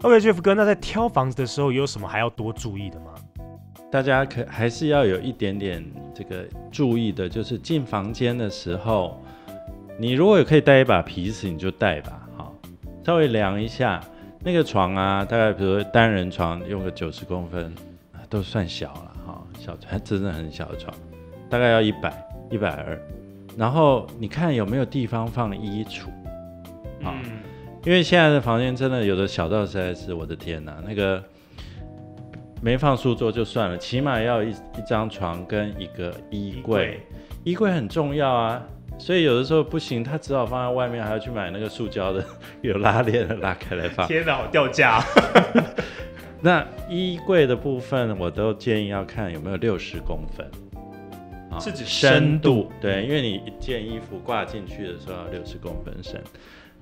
[0.03, 3.13] OK，Jeff 哥，那在挑房子的时候有什么还要多注意的吗？
[3.91, 5.83] 大家可还是要有一点点
[6.15, 9.21] 这个注意的，就是进房间的时候，
[9.99, 12.55] 你如果有可以带一把皮尺，你就带吧，好，
[13.05, 14.01] 稍微量一下
[14.39, 17.73] 那个床啊，大概比如说单人床用个九十公分，
[18.29, 20.95] 都算小了哈，小床 真的很小的床，
[21.49, 22.97] 大概要一百一百二，
[23.57, 26.07] 然后你看有没有地方放衣橱，
[27.05, 27.13] 啊。
[27.83, 31.23] 因为现在的房间真的有的小到实在是我的天哪，那个
[32.61, 36.99] 没放书桌就算了，起码要一一张床跟一个衣柜，
[37.43, 38.61] 衣柜很重要啊，
[38.99, 42.23] 所以有的时候不行，他只好放在外面，还要去买那个塑胶的
[42.61, 44.07] 有拉链的拉开来放。
[44.07, 45.03] 天哪，好掉价！
[46.39, 50.47] 那衣柜的部分我都建议要看有没有六十公分，
[51.59, 52.71] 是指深度？
[52.79, 56.21] 对，因为你一件衣服挂进去的时候要六十公分深，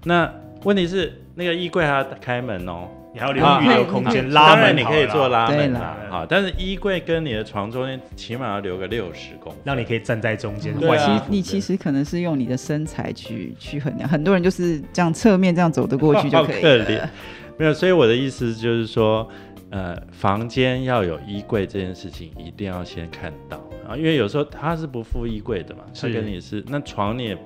[0.03, 0.29] 那。
[0.65, 2.89] 问题是那个衣柜还要开门哦，
[3.33, 10.73] 你还要留预留空间，拉门你可以做拉门啦，好，但是衣柜跟你的床中间起码要留个六十公分，让你可以站在中间。
[10.75, 17.09] 对啊，你其实可能是用你的身材去去衡量，很多人就是这样侧面这样走得过去就可以了。
[17.57, 19.27] 没有，所以我的意思就是说，
[19.69, 27.37] 呃，房间要有衣柜这件事情一定要先看到啊，因为有时候他是不附衣柜的嘛，他跟你是那床你也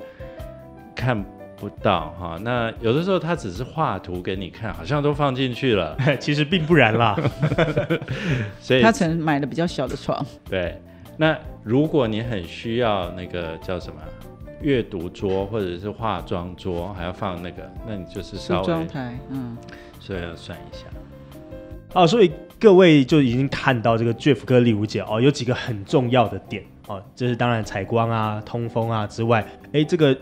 [0.96, 1.26] 看。
[1.63, 7.17] 不到哈，那有的时候他只是画图给你看，好像都放进去了， 其实并不然啦。
[8.60, 10.26] 所以他曾买了比较小的床。
[10.49, 10.78] 对，
[11.15, 13.95] 那如果你很需要那个叫什么
[14.62, 19.58] 阅读桌或者是化妆桌，还要放那个，那你就是稍微妆台，嗯，
[20.02, 20.84] 所以要算一下。
[21.93, 30.13] 哦，所以各位就已经看到这个 Jeff 哥丽舞姐哦，有几个很重要的点哦，就是当然采光啊、通风啊之外，哎，这个。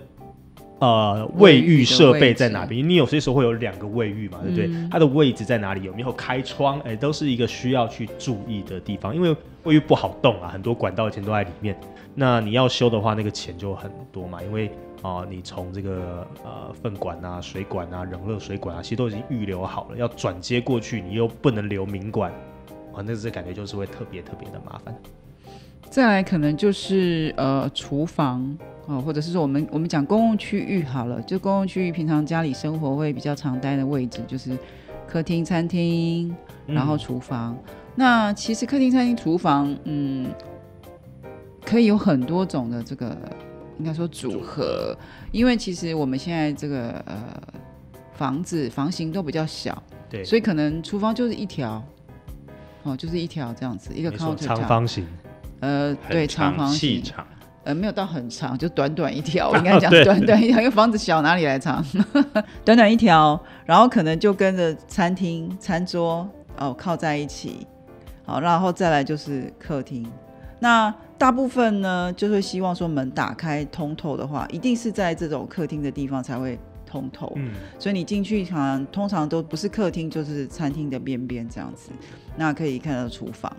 [0.81, 2.89] 呃，卫浴设备在哪边？
[2.89, 4.67] 你有些时候会有两个卫浴嘛，对不对？
[4.89, 5.83] 它的位置在哪里？
[5.83, 6.79] 有没有开窗？
[6.79, 9.15] 哎，都是一个需要去注意的地方。
[9.15, 9.29] 因为
[9.63, 11.79] 卫浴不好动啊，很多管道钱都在里面。
[12.15, 14.41] 那你要修的话，那个钱就很多嘛。
[14.41, 14.71] 因为
[15.03, 22.31] 啊，你从这个呃粪管啊、水管啊、冷热水管啊，其实都已经预留好了，要转接过去，你又不能留明管，
[22.91, 24.95] 啊，那这感觉就是会特别特别的麻烦。
[25.91, 28.57] 再来，可能就是呃厨房。
[28.87, 34.57] 哦，或者是说我们我们讲公共区域好了，就公共区域平常家里生活会比较常待的位置，就是
[35.07, 37.57] 客厅、餐厅，然后厨房。
[37.95, 40.31] 那其实客厅、餐厅、厨房，嗯，
[41.63, 43.15] 可以有很多种的这个
[43.77, 44.97] 应该说组合，
[45.31, 47.41] 因为其实我们现在这个呃
[48.13, 51.83] 房子房型都比较小，对，所以可能厨房就是一条，
[52.83, 54.35] 哦，就是一条这样子一个长
[54.67, 55.05] 方形，
[55.59, 57.03] 呃，对，长方形。
[57.63, 61.85] 呃，没有到很长，就短短一条， 我应该讲短短一条，因为房子小，哪里来长？
[62.65, 67.67] 短短一条，然后可能就跟着餐厅餐桌哦靠在一起，
[68.25, 70.05] 好，然后再来就是客厅。
[70.59, 77.31] 那大部分呢，就是希望说门打开通透的话，一定是在这种客厅的地方才会通透。
[77.35, 81.91] 嗯，所以你进去可能通常都不是客厅，就是餐厅的边边这样子，
[82.35, 83.55] 那可以看到厨房。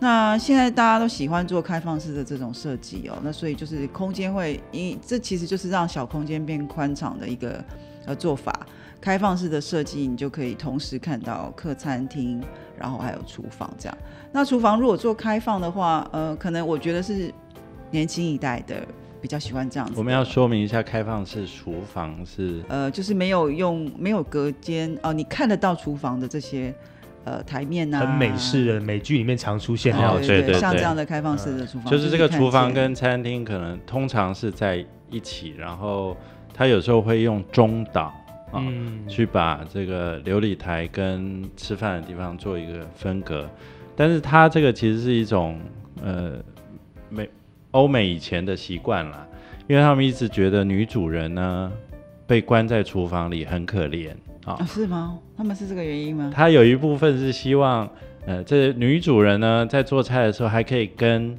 [0.00, 7.64] 那现在大家都喜欢做开放式的这种设计哦，那所以就是空间会，因这其实就是让小空间变宽敞的一个
[8.06, 8.66] 呃做法。
[9.00, 12.42] 开放式的设计，你就可以同时看到客餐厅，
[12.78, 13.98] 然后还有厨房这样。
[14.32, 17.30] 那厨房如果做开放的话，呃，可能我觉得是
[17.90, 18.76] 年轻一代的
[19.20, 19.94] 比较喜欢这样子。
[19.96, 26.74] 我们要说明一下，开放式厨房是呃，就是没有用没有隔间哦，你看得到厨房的这些。
[27.24, 36.14] 呃，台面呐，很美式的美剧里面常出现的，对对对，像这样的开放式的厨房，就是这个厨房跟餐厅可能通常是在一起，然后
[36.52, 38.12] 他有时候会用中岛
[38.52, 38.62] 啊，
[39.08, 43.48] 去把这个琉璃台跟吃饭的地方做一个分隔，
[43.96, 45.58] 但是它这个其实是一种
[46.02, 46.34] 呃
[47.08, 47.28] 美
[47.70, 49.26] 欧美以前的习惯啦，
[49.66, 51.72] 因为他们一直觉得女主人呢
[52.26, 54.10] 被关在厨房里很可怜。
[54.44, 55.18] 啊，是吗？
[55.36, 56.30] 他们是这个原因吗？
[56.34, 57.88] 他有一部分是希望，
[58.26, 61.36] 呃，这女主人呢在做菜的时候还可以跟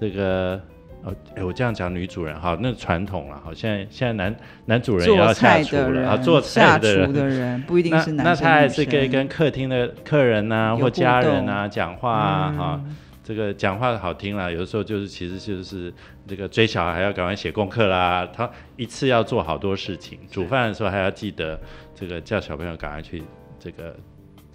[0.00, 0.60] 这个，
[1.04, 4.36] 哦，哎，我这样讲女主人哈，那传统了，好，现在现在男
[4.66, 7.62] 男主人也要下厨了啊，做菜的人。
[7.62, 12.80] 不一定是男，那他还是可以跟客厅的客人呐或家人呐讲话啊，哈，
[13.28, 15.92] 这个讲话好听啦，有的时候就是其实就是
[16.26, 21.60] 这个追小孩要赶快写功课啦，他一次要做好多事情，煮饭的时候还要记得
[21.94, 23.22] 这个叫小朋友赶快去
[23.60, 23.94] 这个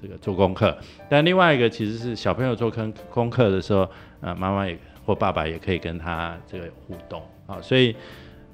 [0.01, 0.75] 这个做功课。
[1.07, 3.87] 但另外一个其实是小朋友做功功课的时候，
[4.21, 7.95] 呃，妈妈也或爸爸也可以跟他这个互动啊，所以。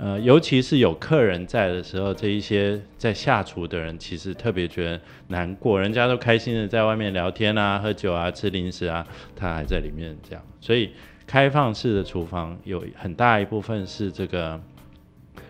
[0.02, 10.42] 呃，尤其是有客人在的时候，这一些在下厨的人其实特别觉得难过，人家都开心的在外面聊天啊、喝酒啊、吃零食啊，他还在里面这样。
[10.62, 10.92] 所以
[11.28, 14.58] 开放式的厨房有很大一部分是这个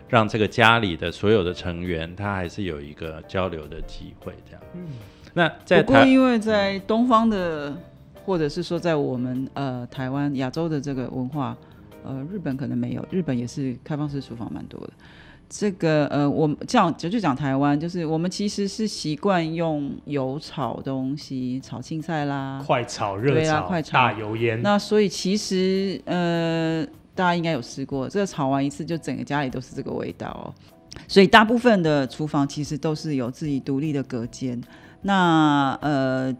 [0.08, 4.62] 让这个家里的所有的成员，他还是有一个交流的机会这样。
[4.74, 4.88] 嗯，
[5.32, 7.72] 那在不过因为在东方的，
[8.24, 11.56] 或者是说在我们呃台湾亚洲的这个文化。
[12.04, 14.92] 呃，日本可能没有，日本也是开放式厨房蛮多的。
[15.48, 24.62] 这个呃，我们这样就就讲台湾，就是我们其实是习惯用油炒东西，炒青菜啦，快炒热炒，快炒大油烟。
[24.62, 30.54] 那所以其实呃，大家应该有试过，这个炒完一次就整个家里都是这个味道哦。
[31.08, 34.60] 所以大部分的厨房其实都是有自己独立的隔间。
[35.02, 36.34] 那呃。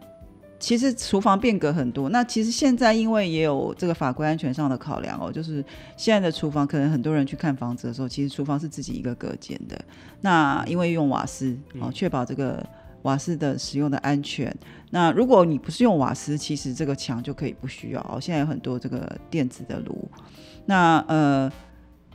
[0.61, 5.65] 其实厨房变革很多，那其实现在因为也有这个法规安全上的考量哦，就是
[5.97, 9.75] 现在的厨房可能很多人去看房子的时候，其实厨房是自己一个隔间的。
[10.21, 12.63] 那因为用瓦斯哦，确保这个
[13.01, 14.55] 瓦斯的使用的安全。
[14.91, 18.21] 那如果你不是用瓦斯，其实这个墙就可以不需要哦。
[18.21, 20.07] 现在有很多这个电子的炉。
[20.67, 21.51] 那呃，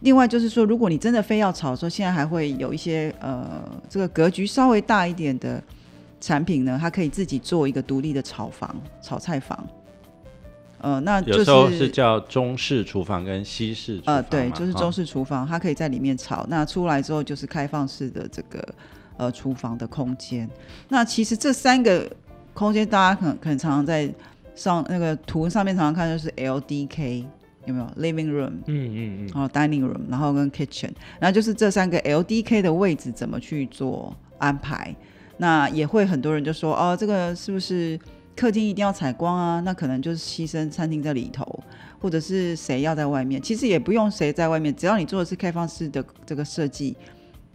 [0.02, 5.60] 另外就是说，如果你真的非要炒的时候，现在还会有一些呃，这个格局稍微大一点的。
[6.20, 9.66] 产品呢，它可以自己做一个独立的炒房、炒菜房。
[10.78, 14.00] 呃，那有时候是叫中式厨房跟西式。
[14.04, 16.46] 呃，对，就是中式厨房，它可以在里面炒。
[16.48, 18.74] 那出来之后就是开放式的这个
[19.16, 20.48] 呃厨房的空间。
[20.88, 22.08] 那其实这三个
[22.52, 24.08] 空间，大家可能可能常常在
[24.54, 27.24] 上那个图上面常常看，就是 LDK
[27.64, 28.52] 有没有 Living Room？
[28.66, 29.26] 嗯嗯嗯。
[29.28, 34.94] 然后 Dining Room，然后跟 Kitchen，然后就是这三个 LDK 的位置怎么去做安排？
[35.36, 37.98] 那也会很多人就说哦，这个是不是
[38.34, 39.60] 客厅一定要采光啊？
[39.60, 41.44] 那可能就是牺牲餐厅在里头，
[42.00, 43.40] 或者是谁要在外面？
[43.40, 46.96] 其实也不用谁在外面，只要你做的是开放式的这个设计，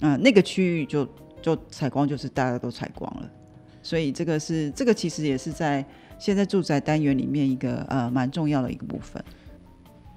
[0.01, 1.07] 嗯，那个区域就
[1.41, 3.29] 就采光就是大家都采光了。
[3.81, 5.85] 所以这个是这个其实也是在
[6.19, 9.23] 现在住宅单元里面一个呃蛮重要的一个部分。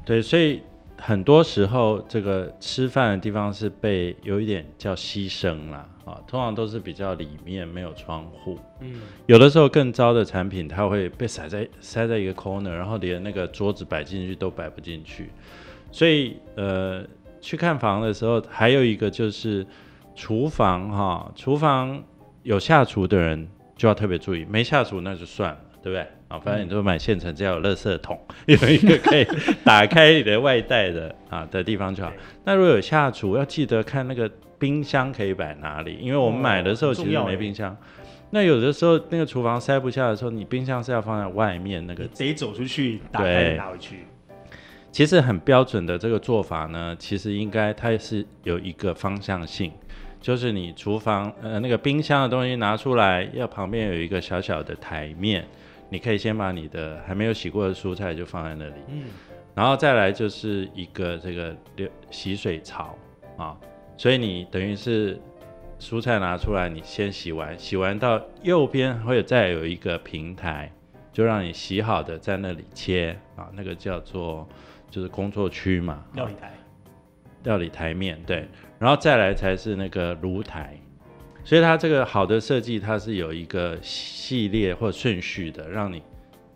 [0.05, 0.63] 对，所以。
[0.97, 15.31] 很多时候，这个吃饭的地方是被有一点叫牺牲了啊，通常都是比较里面没有窗户，嗯，有的时候更糟的产品，它会被塞在塞在一个 corner，然后连那个桌子摆进去都摆不进去，
[15.91, 17.05] 所以呃，
[17.41, 19.67] 去看房的时候，还有一个就是
[20.15, 22.03] 厨房哈，厨房
[22.43, 25.61] 有下厨的人就要特别注意，没下厨那就算了。
[25.85, 26.39] 对不对啊？
[26.39, 29.27] 反正你都买现成，只要有垃圾桶，有一个可以
[29.63, 32.11] 打开你的外带的啊的地方就好。
[32.43, 34.31] 那如果有下厨，要记得看那个
[34.65, 37.77] 冰箱可以摆哪里，因为我们买的时候其实没冰箱。
[38.31, 44.07] 那有的时候那个厨房塞不下的时候，你冰箱是要放在外面那个，得走出去打开拿回去。
[44.91, 49.71] 其实很标准的这个做法呢，其实应该它是有一个方向性。
[50.19, 55.45] 就是你厨房呃那个冰箱的东西拿出来，要旁边有一个小小的台面，
[55.91, 59.03] 你可以先把你的还没有洗过的蔬菜就放在那里，嗯，
[59.55, 62.97] 然后再来就是一个这个流洗水槽
[63.37, 63.55] 啊，
[63.97, 65.21] 所以你等于是
[65.79, 70.71] 蔬菜拿出来，你先洗完，洗完到右边会再有一个平台，
[71.13, 74.49] 就让你洗好的在那里切啊，那个叫做
[74.91, 76.53] 就是工作区嘛，料理台，
[77.45, 78.49] 料理台面对。
[78.79, 80.79] 然后再来才是那个炉台，
[81.45, 86.03] 所以它这个好的设计，它是有一个系列或顺序的，让你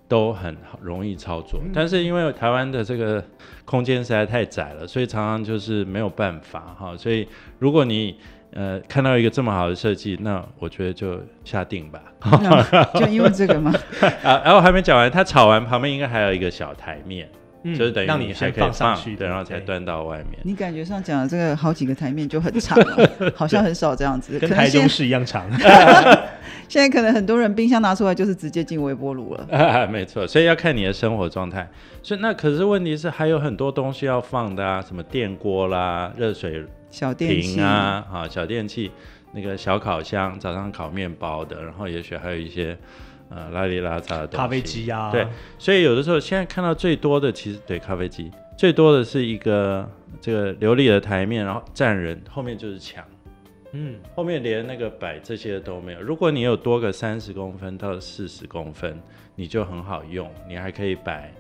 [0.09, 1.61] 都很容易操作。
[1.73, 3.23] 但是因为台湾的这个
[3.65, 6.97] 空间实在太窄了，所以常常就是没有办法哈。
[6.97, 7.29] 所以
[7.59, 8.17] 如果你
[8.53, 12.03] 呃看到一个这么好的设计，那我觉得就下定吧。
[12.99, 13.73] 就因为这个吗？
[14.25, 17.29] 啊，然后还没讲完，他炒完旁边应该还有一个小台面。
[17.77, 20.39] 就是等于让你还可以放，对，然后才端到外面。
[20.45, 25.45] 你感觉上讲的这个好几个台面就很长了，好像很少这样子， 跟台中市一样长。
[26.69, 29.89] 现在可能很多人冰箱拿出来就是直接进微波炉了。
[29.91, 31.69] 没错，所以要看你的生活状态。
[32.03, 38.91] 所以那可是问题是还有很多东西要放的啊，什么电锅啦、热水小电器啊，啊小电器，
[39.33, 42.77] 那个小烤箱，早上烤面包的，然后也许还有一些。
[43.31, 49.87] 呃，拉里拉杂的咖啡机呀，对，所以有的时候现在看到最多的，其实对咖啡机最多的是一个
[50.19, 53.05] 这个琉璃的台面，然后站人，后面就是墙，
[53.73, 56.01] 嗯，后面连那个摆这些都没有。
[56.01, 59.01] 如果你有多个三十公分到四十公分，
[59.35, 61.33] 你就很好用，你还可以摆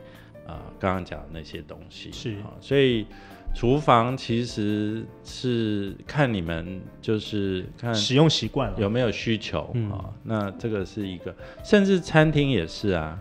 [0.46, 2.12] 啊刚刚讲的那些东西。
[2.12, 3.06] 是啊，所以
[3.54, 8.76] 厨房其实是看你们就是看使用习惯了。
[8.78, 10.04] 有没有需求嗯啊？
[10.22, 13.18] 那这个是一个，甚至餐厅也是啊。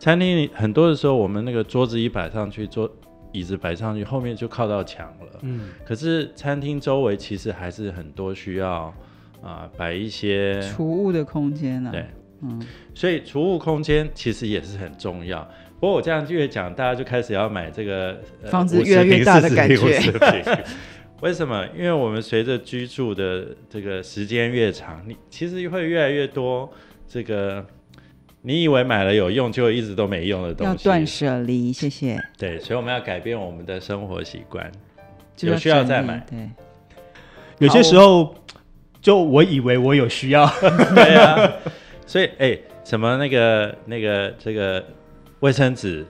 [0.00, 2.88] 餐厅里很多的时候，我们那个桌子一摆上去，桌
[3.32, 5.38] 椅子摆上去，后面就靠到墙了。
[5.42, 8.92] 嗯，可是餐厅周围其实还是很多需要
[9.42, 12.06] 啊摆一些，储物的空间啊，对，
[12.42, 12.60] 嗯，
[12.94, 15.46] 所以储物空间其实也是很重要。
[15.80, 20.64] 不过我这样越讲，大家就开始要买这个、呃房子越来越大的感觉50平40平
[21.20, 21.66] 为什么？
[21.76, 26.68] 因为我们随着居住的这个时间越长，你其实会越来越多
[27.06, 27.64] 这个
[28.42, 30.70] 你以为买了有用，就一直都没用的东西。
[30.70, 32.18] 要断舍离，谢谢。
[32.36, 34.70] 对，所以我们要改变我们的生活习惯。
[35.40, 36.50] 有需要再买对，
[37.58, 38.34] 有些时候
[39.00, 40.44] 就我以为我有需要，
[40.96, 41.52] 对啊，
[42.06, 44.84] 所以哎、什么那个那个这个
[45.38, 46.04] 卫生纸，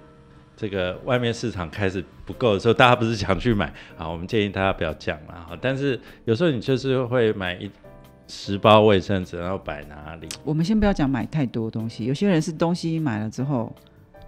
[0.57, 3.67] 这个外面市场开始不够的时候，大家不是想去买
[3.99, 4.09] 啊？
[4.09, 5.47] 我们建议大家不要这样啦。
[5.47, 7.71] 哈但是有时候你就是会买一
[8.29, 10.29] 十包卫生纸，要摆哪里？
[10.45, 13.75] 我们先不要讲买太多东西，有些人是东西买了之后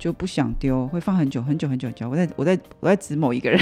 [0.01, 2.09] 就不想丢，会放很久很久很久很久。
[2.09, 3.61] 我在我在我在指某一个人，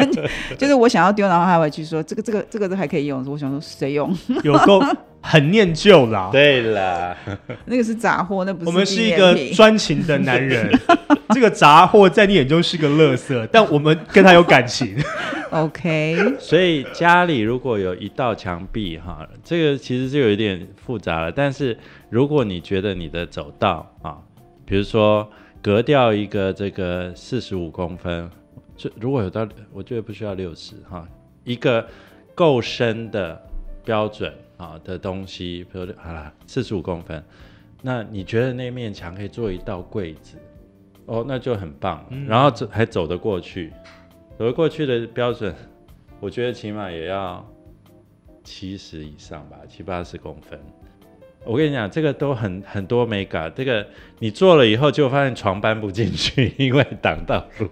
[0.58, 4.14] 就是我想要丢，然后他回去说这个这个这个都还可以用，我想说谁用？
[4.44, 4.82] 有够
[5.22, 6.28] 很念旧 啦。
[6.30, 7.16] 对啦，
[7.64, 10.70] 那个是杂货，那不是我们是一个品专情的男人，
[11.34, 14.94] 这个杂货在你眼中是个垃圾，但我们跟他有感情。
[15.50, 21.32] OK，所以家里如果有一道墙壁，哈，这个其实就有一点复杂了。
[21.32, 21.78] 但是
[22.10, 24.18] 如果你觉得你的走道啊，
[24.66, 25.26] 比如说
[25.60, 28.30] 隔掉一个这个四十五公分，
[28.76, 31.06] 这如果有到，我觉得不需要六十哈，
[31.44, 31.86] 一个
[32.34, 33.40] 够深的
[33.84, 37.22] 标准啊的东西，比如说好了四十五公分，
[37.82, 40.38] 那你觉得那面墙可以做一道柜子，
[41.06, 43.72] 哦，那就很棒，嗯然后走还走得过去，
[44.38, 45.54] 走得过去的标准，
[46.20, 47.44] 我觉得起码也要
[48.44, 50.58] 七十以上吧，七八十公分。
[51.44, 53.50] 我跟你讲，这个都很很多美感。
[53.56, 53.86] 这个
[54.18, 57.68] 你做了以后，就发现床搬不进去， 因为挡到路，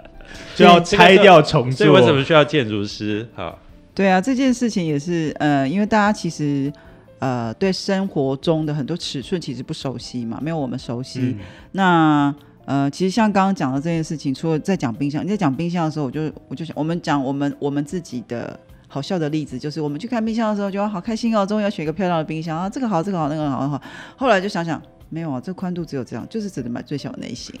[0.56, 1.86] 就要拆掉重做。
[1.86, 3.28] 所以为什么需要建筑师？
[3.34, 3.56] 哈，
[3.94, 6.72] 对啊，这件事情也是呃，因为大家其实
[7.18, 11.20] 呃对生活中的很多尺寸其实不熟悉嘛，没有我们熟悉。
[11.20, 11.38] 嗯
[11.72, 12.34] 那
[12.66, 18.58] 呃，其实像刚刚讲的这件事情，除了在讲冰箱，你在讲冰箱的时候，我就我就想，我们讲我们我们自己的
[18.92, 23.80] 好笑的例子，就是我们去看冰箱的时候，觉得好开心哦，终于要选一个漂亮的冰箱啊，这个好，这个好，那个好，好。
[24.16, 27.54] 后来就想想，没有啊，这宽度只有这样，就是只能买最小的那一型。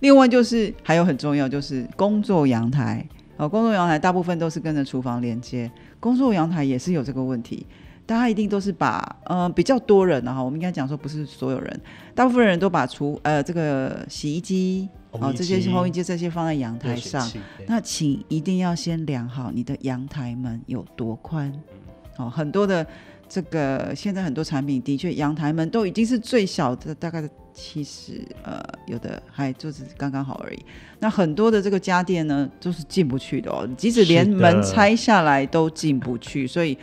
[0.00, 3.04] 另外就是还有很重要，就是工作阳台。
[3.38, 7.66] 哦，工作阳台大部分都是跟着厨房连接，工作阳台也是有这个问题。
[8.04, 11.80] 大家一定都是把呃比较多人啊哈，我们应该讲说不是所有人，
[12.14, 17.30] 大部分人都把厨呃这个洗衣机哦这些机烘衣机这些放在阳台上，
[17.66, 21.52] 那请一定要先量好你的阳台门有多宽。
[21.52, 21.62] 嗯
[22.18, 22.84] 哦，很多的
[23.28, 27.22] 这个现在很多产品的确阳台门都已经是最小的，大概
[27.54, 30.58] 七十，呃，有的还就是刚刚好而已。
[30.98, 36.76] 那很多的这个家电呢，都是进不去的哦，即使连门拆下来都进不去，所以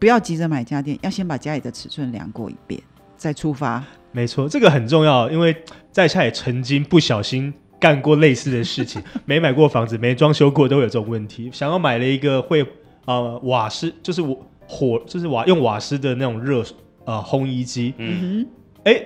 [0.00, 2.82] 不要急着买家电，要先把家里的尺寸量过一遍
[3.16, 3.84] 再出发。
[4.14, 5.54] 没错，这个很重要，因为
[5.92, 11.50] 在下也曾经不小心干过类似的事情， 没买过房子，没装修过，都有这种问题。
[11.52, 12.64] 想要买了一个会
[13.04, 16.64] 呃瓦斯，就是我火，就是瓦用瓦斯的那种热
[17.04, 18.46] 呃烘衣机，嗯
[18.84, 19.02] 哎，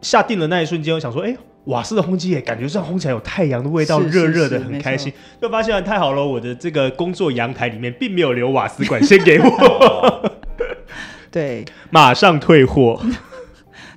[0.00, 1.36] 下定的那一瞬间，我想说，哎。
[1.66, 5.12] 瓦斯的烘机也感觉上烘起来有太阳的味道，热热的，很开心。
[5.40, 10.30] 就发现太好了，我的这个工作阳台里面并没有留瓦斯管线给我，
[11.30, 11.64] 对。
[11.90, 13.00] 马上退货。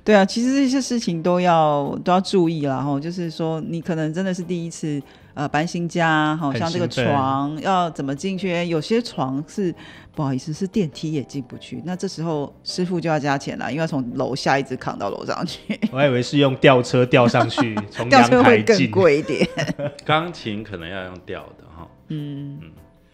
[0.06, 5.02] 对啊，其实这些事情都要都要注意啦，哈，就是说你可能真的是第一次
[5.34, 8.64] 呃搬新家，好，像这个床要怎么进去？
[8.66, 9.74] 有些床是
[10.14, 19.48] 不好意思，是电梯也进不去，那这时候师傅就要加钱了，因为要从楼下一直扛到楼上去， 我还以为是用吊车吊上去，从吊阳台车会更进， 贵一点。
[20.06, 21.88] 钢琴可能要用吊的哈。
[22.10, 22.70] 嗯，对，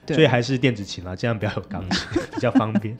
[0.08, 2.96] 所以还是电子琴啦，这样比较有钢琴， 比较方便。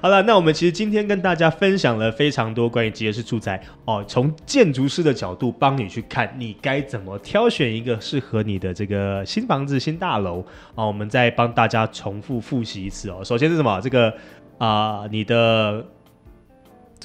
[0.00, 10.86] 好了，那我们其实今天跟大家分享了非常多关于集合式住宅哦，从建筑师的角度帮你去看，你该怎么挑选一个适合你的这个新房子、新大楼哦。
[10.86, 13.22] 我们再帮大家重复复习一次哦。
[13.22, 13.80] 首先是什么？
[13.80, 14.12] 这个
[14.58, 15.84] 啊、你的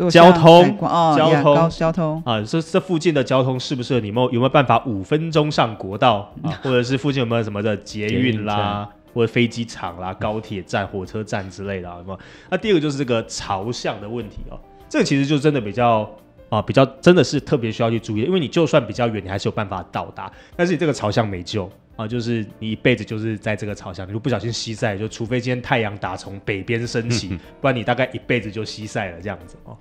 [0.09, 0.77] 交通
[1.15, 4.07] 交通交通，啊，这这附近的交通适不适合你？
[4.07, 6.49] 有没有有没有办法五分钟上国道啊？
[6.63, 8.87] 或者是附近有没有什么的捷运啦，
[9.17, 11.97] 或者飞机场啦、高铁站、火车站之类的啊？
[11.97, 12.19] 有没有？
[12.51, 16.07] 那第二个就是这个朝向的问题哦，这个其实就真的比较
[16.49, 29.75] 啊，比较真的是特别需要去注意，因为你就算比较远，你还是有办法到达，但是你这个朝向没救啊，就是你一辈子就是在这个朝向，你就不小心西晒，就除非今天太阳打从北边升起， 不然你大概一辈子就西晒了这样子哦。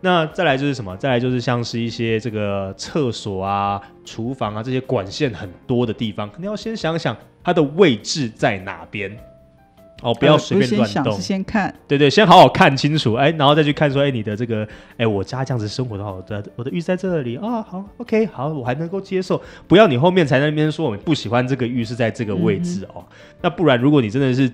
[0.00, 0.96] 那再来就是什么？
[0.96, 7.16] 再来就是像是一些这个厕所啊、厨房啊这些管线很多的地方，肯定要先想想
[7.48, 9.10] 它的位置在哪边。
[10.02, 11.18] 哦，不要随便乱动。
[11.18, 14.68] 先看，对对，先好好看清楚，哎，然后再去看说，哎，你的这个，
[14.98, 19.42] 哎，我家这样子生活的话，我的我的浴在这里啊，好，OK，好，我还能够接受。
[19.66, 23.02] 不要你后面才那边说我们不喜欢这个浴室在这个位置哦。
[23.40, 24.48] 那不然，如果你真的是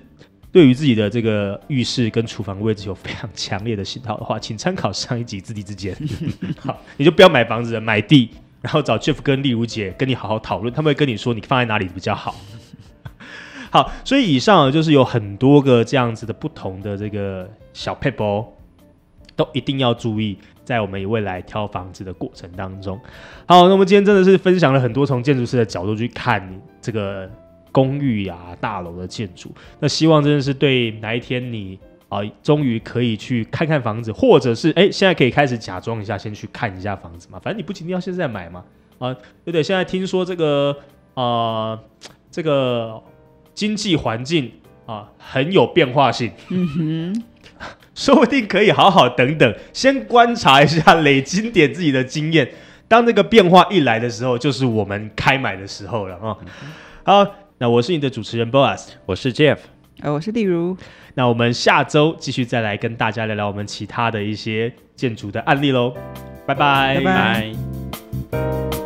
[0.52, 5.94] 对于自己的这个浴室跟厨房位置有非常强烈的喜好的话，请参考上一集《字地之间》。
[6.56, 8.30] 好，你就不要买房子，买地，
[8.62, 12.34] 然后找 Jeff 跟丽如姐跟你好好讨论，他们会跟你说你放在哪里比较好。
[13.74, 18.46] 好，所以以上就是有很多个这样子的不同的这个小 paper，
[19.34, 22.96] 都一定要注意，在我们未来挑房子的过程当中。
[23.48, 27.28] 好，那我们今天真的是分享了很多从建筑师的角度去看这个
[27.72, 29.50] 公寓啊、大楼的建筑。
[29.80, 31.76] 那希望真的是对哪一天你
[32.08, 37.40] 啊，终于可以去看看房子，或者是哎，现在可以开始假装一下，先去看一下房子嘛。
[37.40, 38.64] 反正你不一定要现在买嘛，
[39.00, 39.12] 啊，
[39.44, 39.64] 对对？
[39.64, 40.76] 现在听说这个
[41.14, 41.76] 啊，
[42.30, 43.02] 这个。
[43.54, 44.50] 经济环境
[44.86, 47.22] 啊很有变化性，嗯哼，
[47.94, 52.50] 说不定可以好好等等，先观察一下，累积点自己的经验。
[52.86, 56.36] 当那个变化一来的时候，就是我们开买的时候了啊。
[57.02, 59.58] 好，那我是你的主持人 Boas，我是 Jeff，
[60.00, 60.76] 呃，我是例如。
[61.14, 65.94] 那我们下周继续再来跟大家聊聊我们其他的一些建筑的案例喽。
[66.44, 67.52] 拜拜拜
[68.30, 68.83] 拜。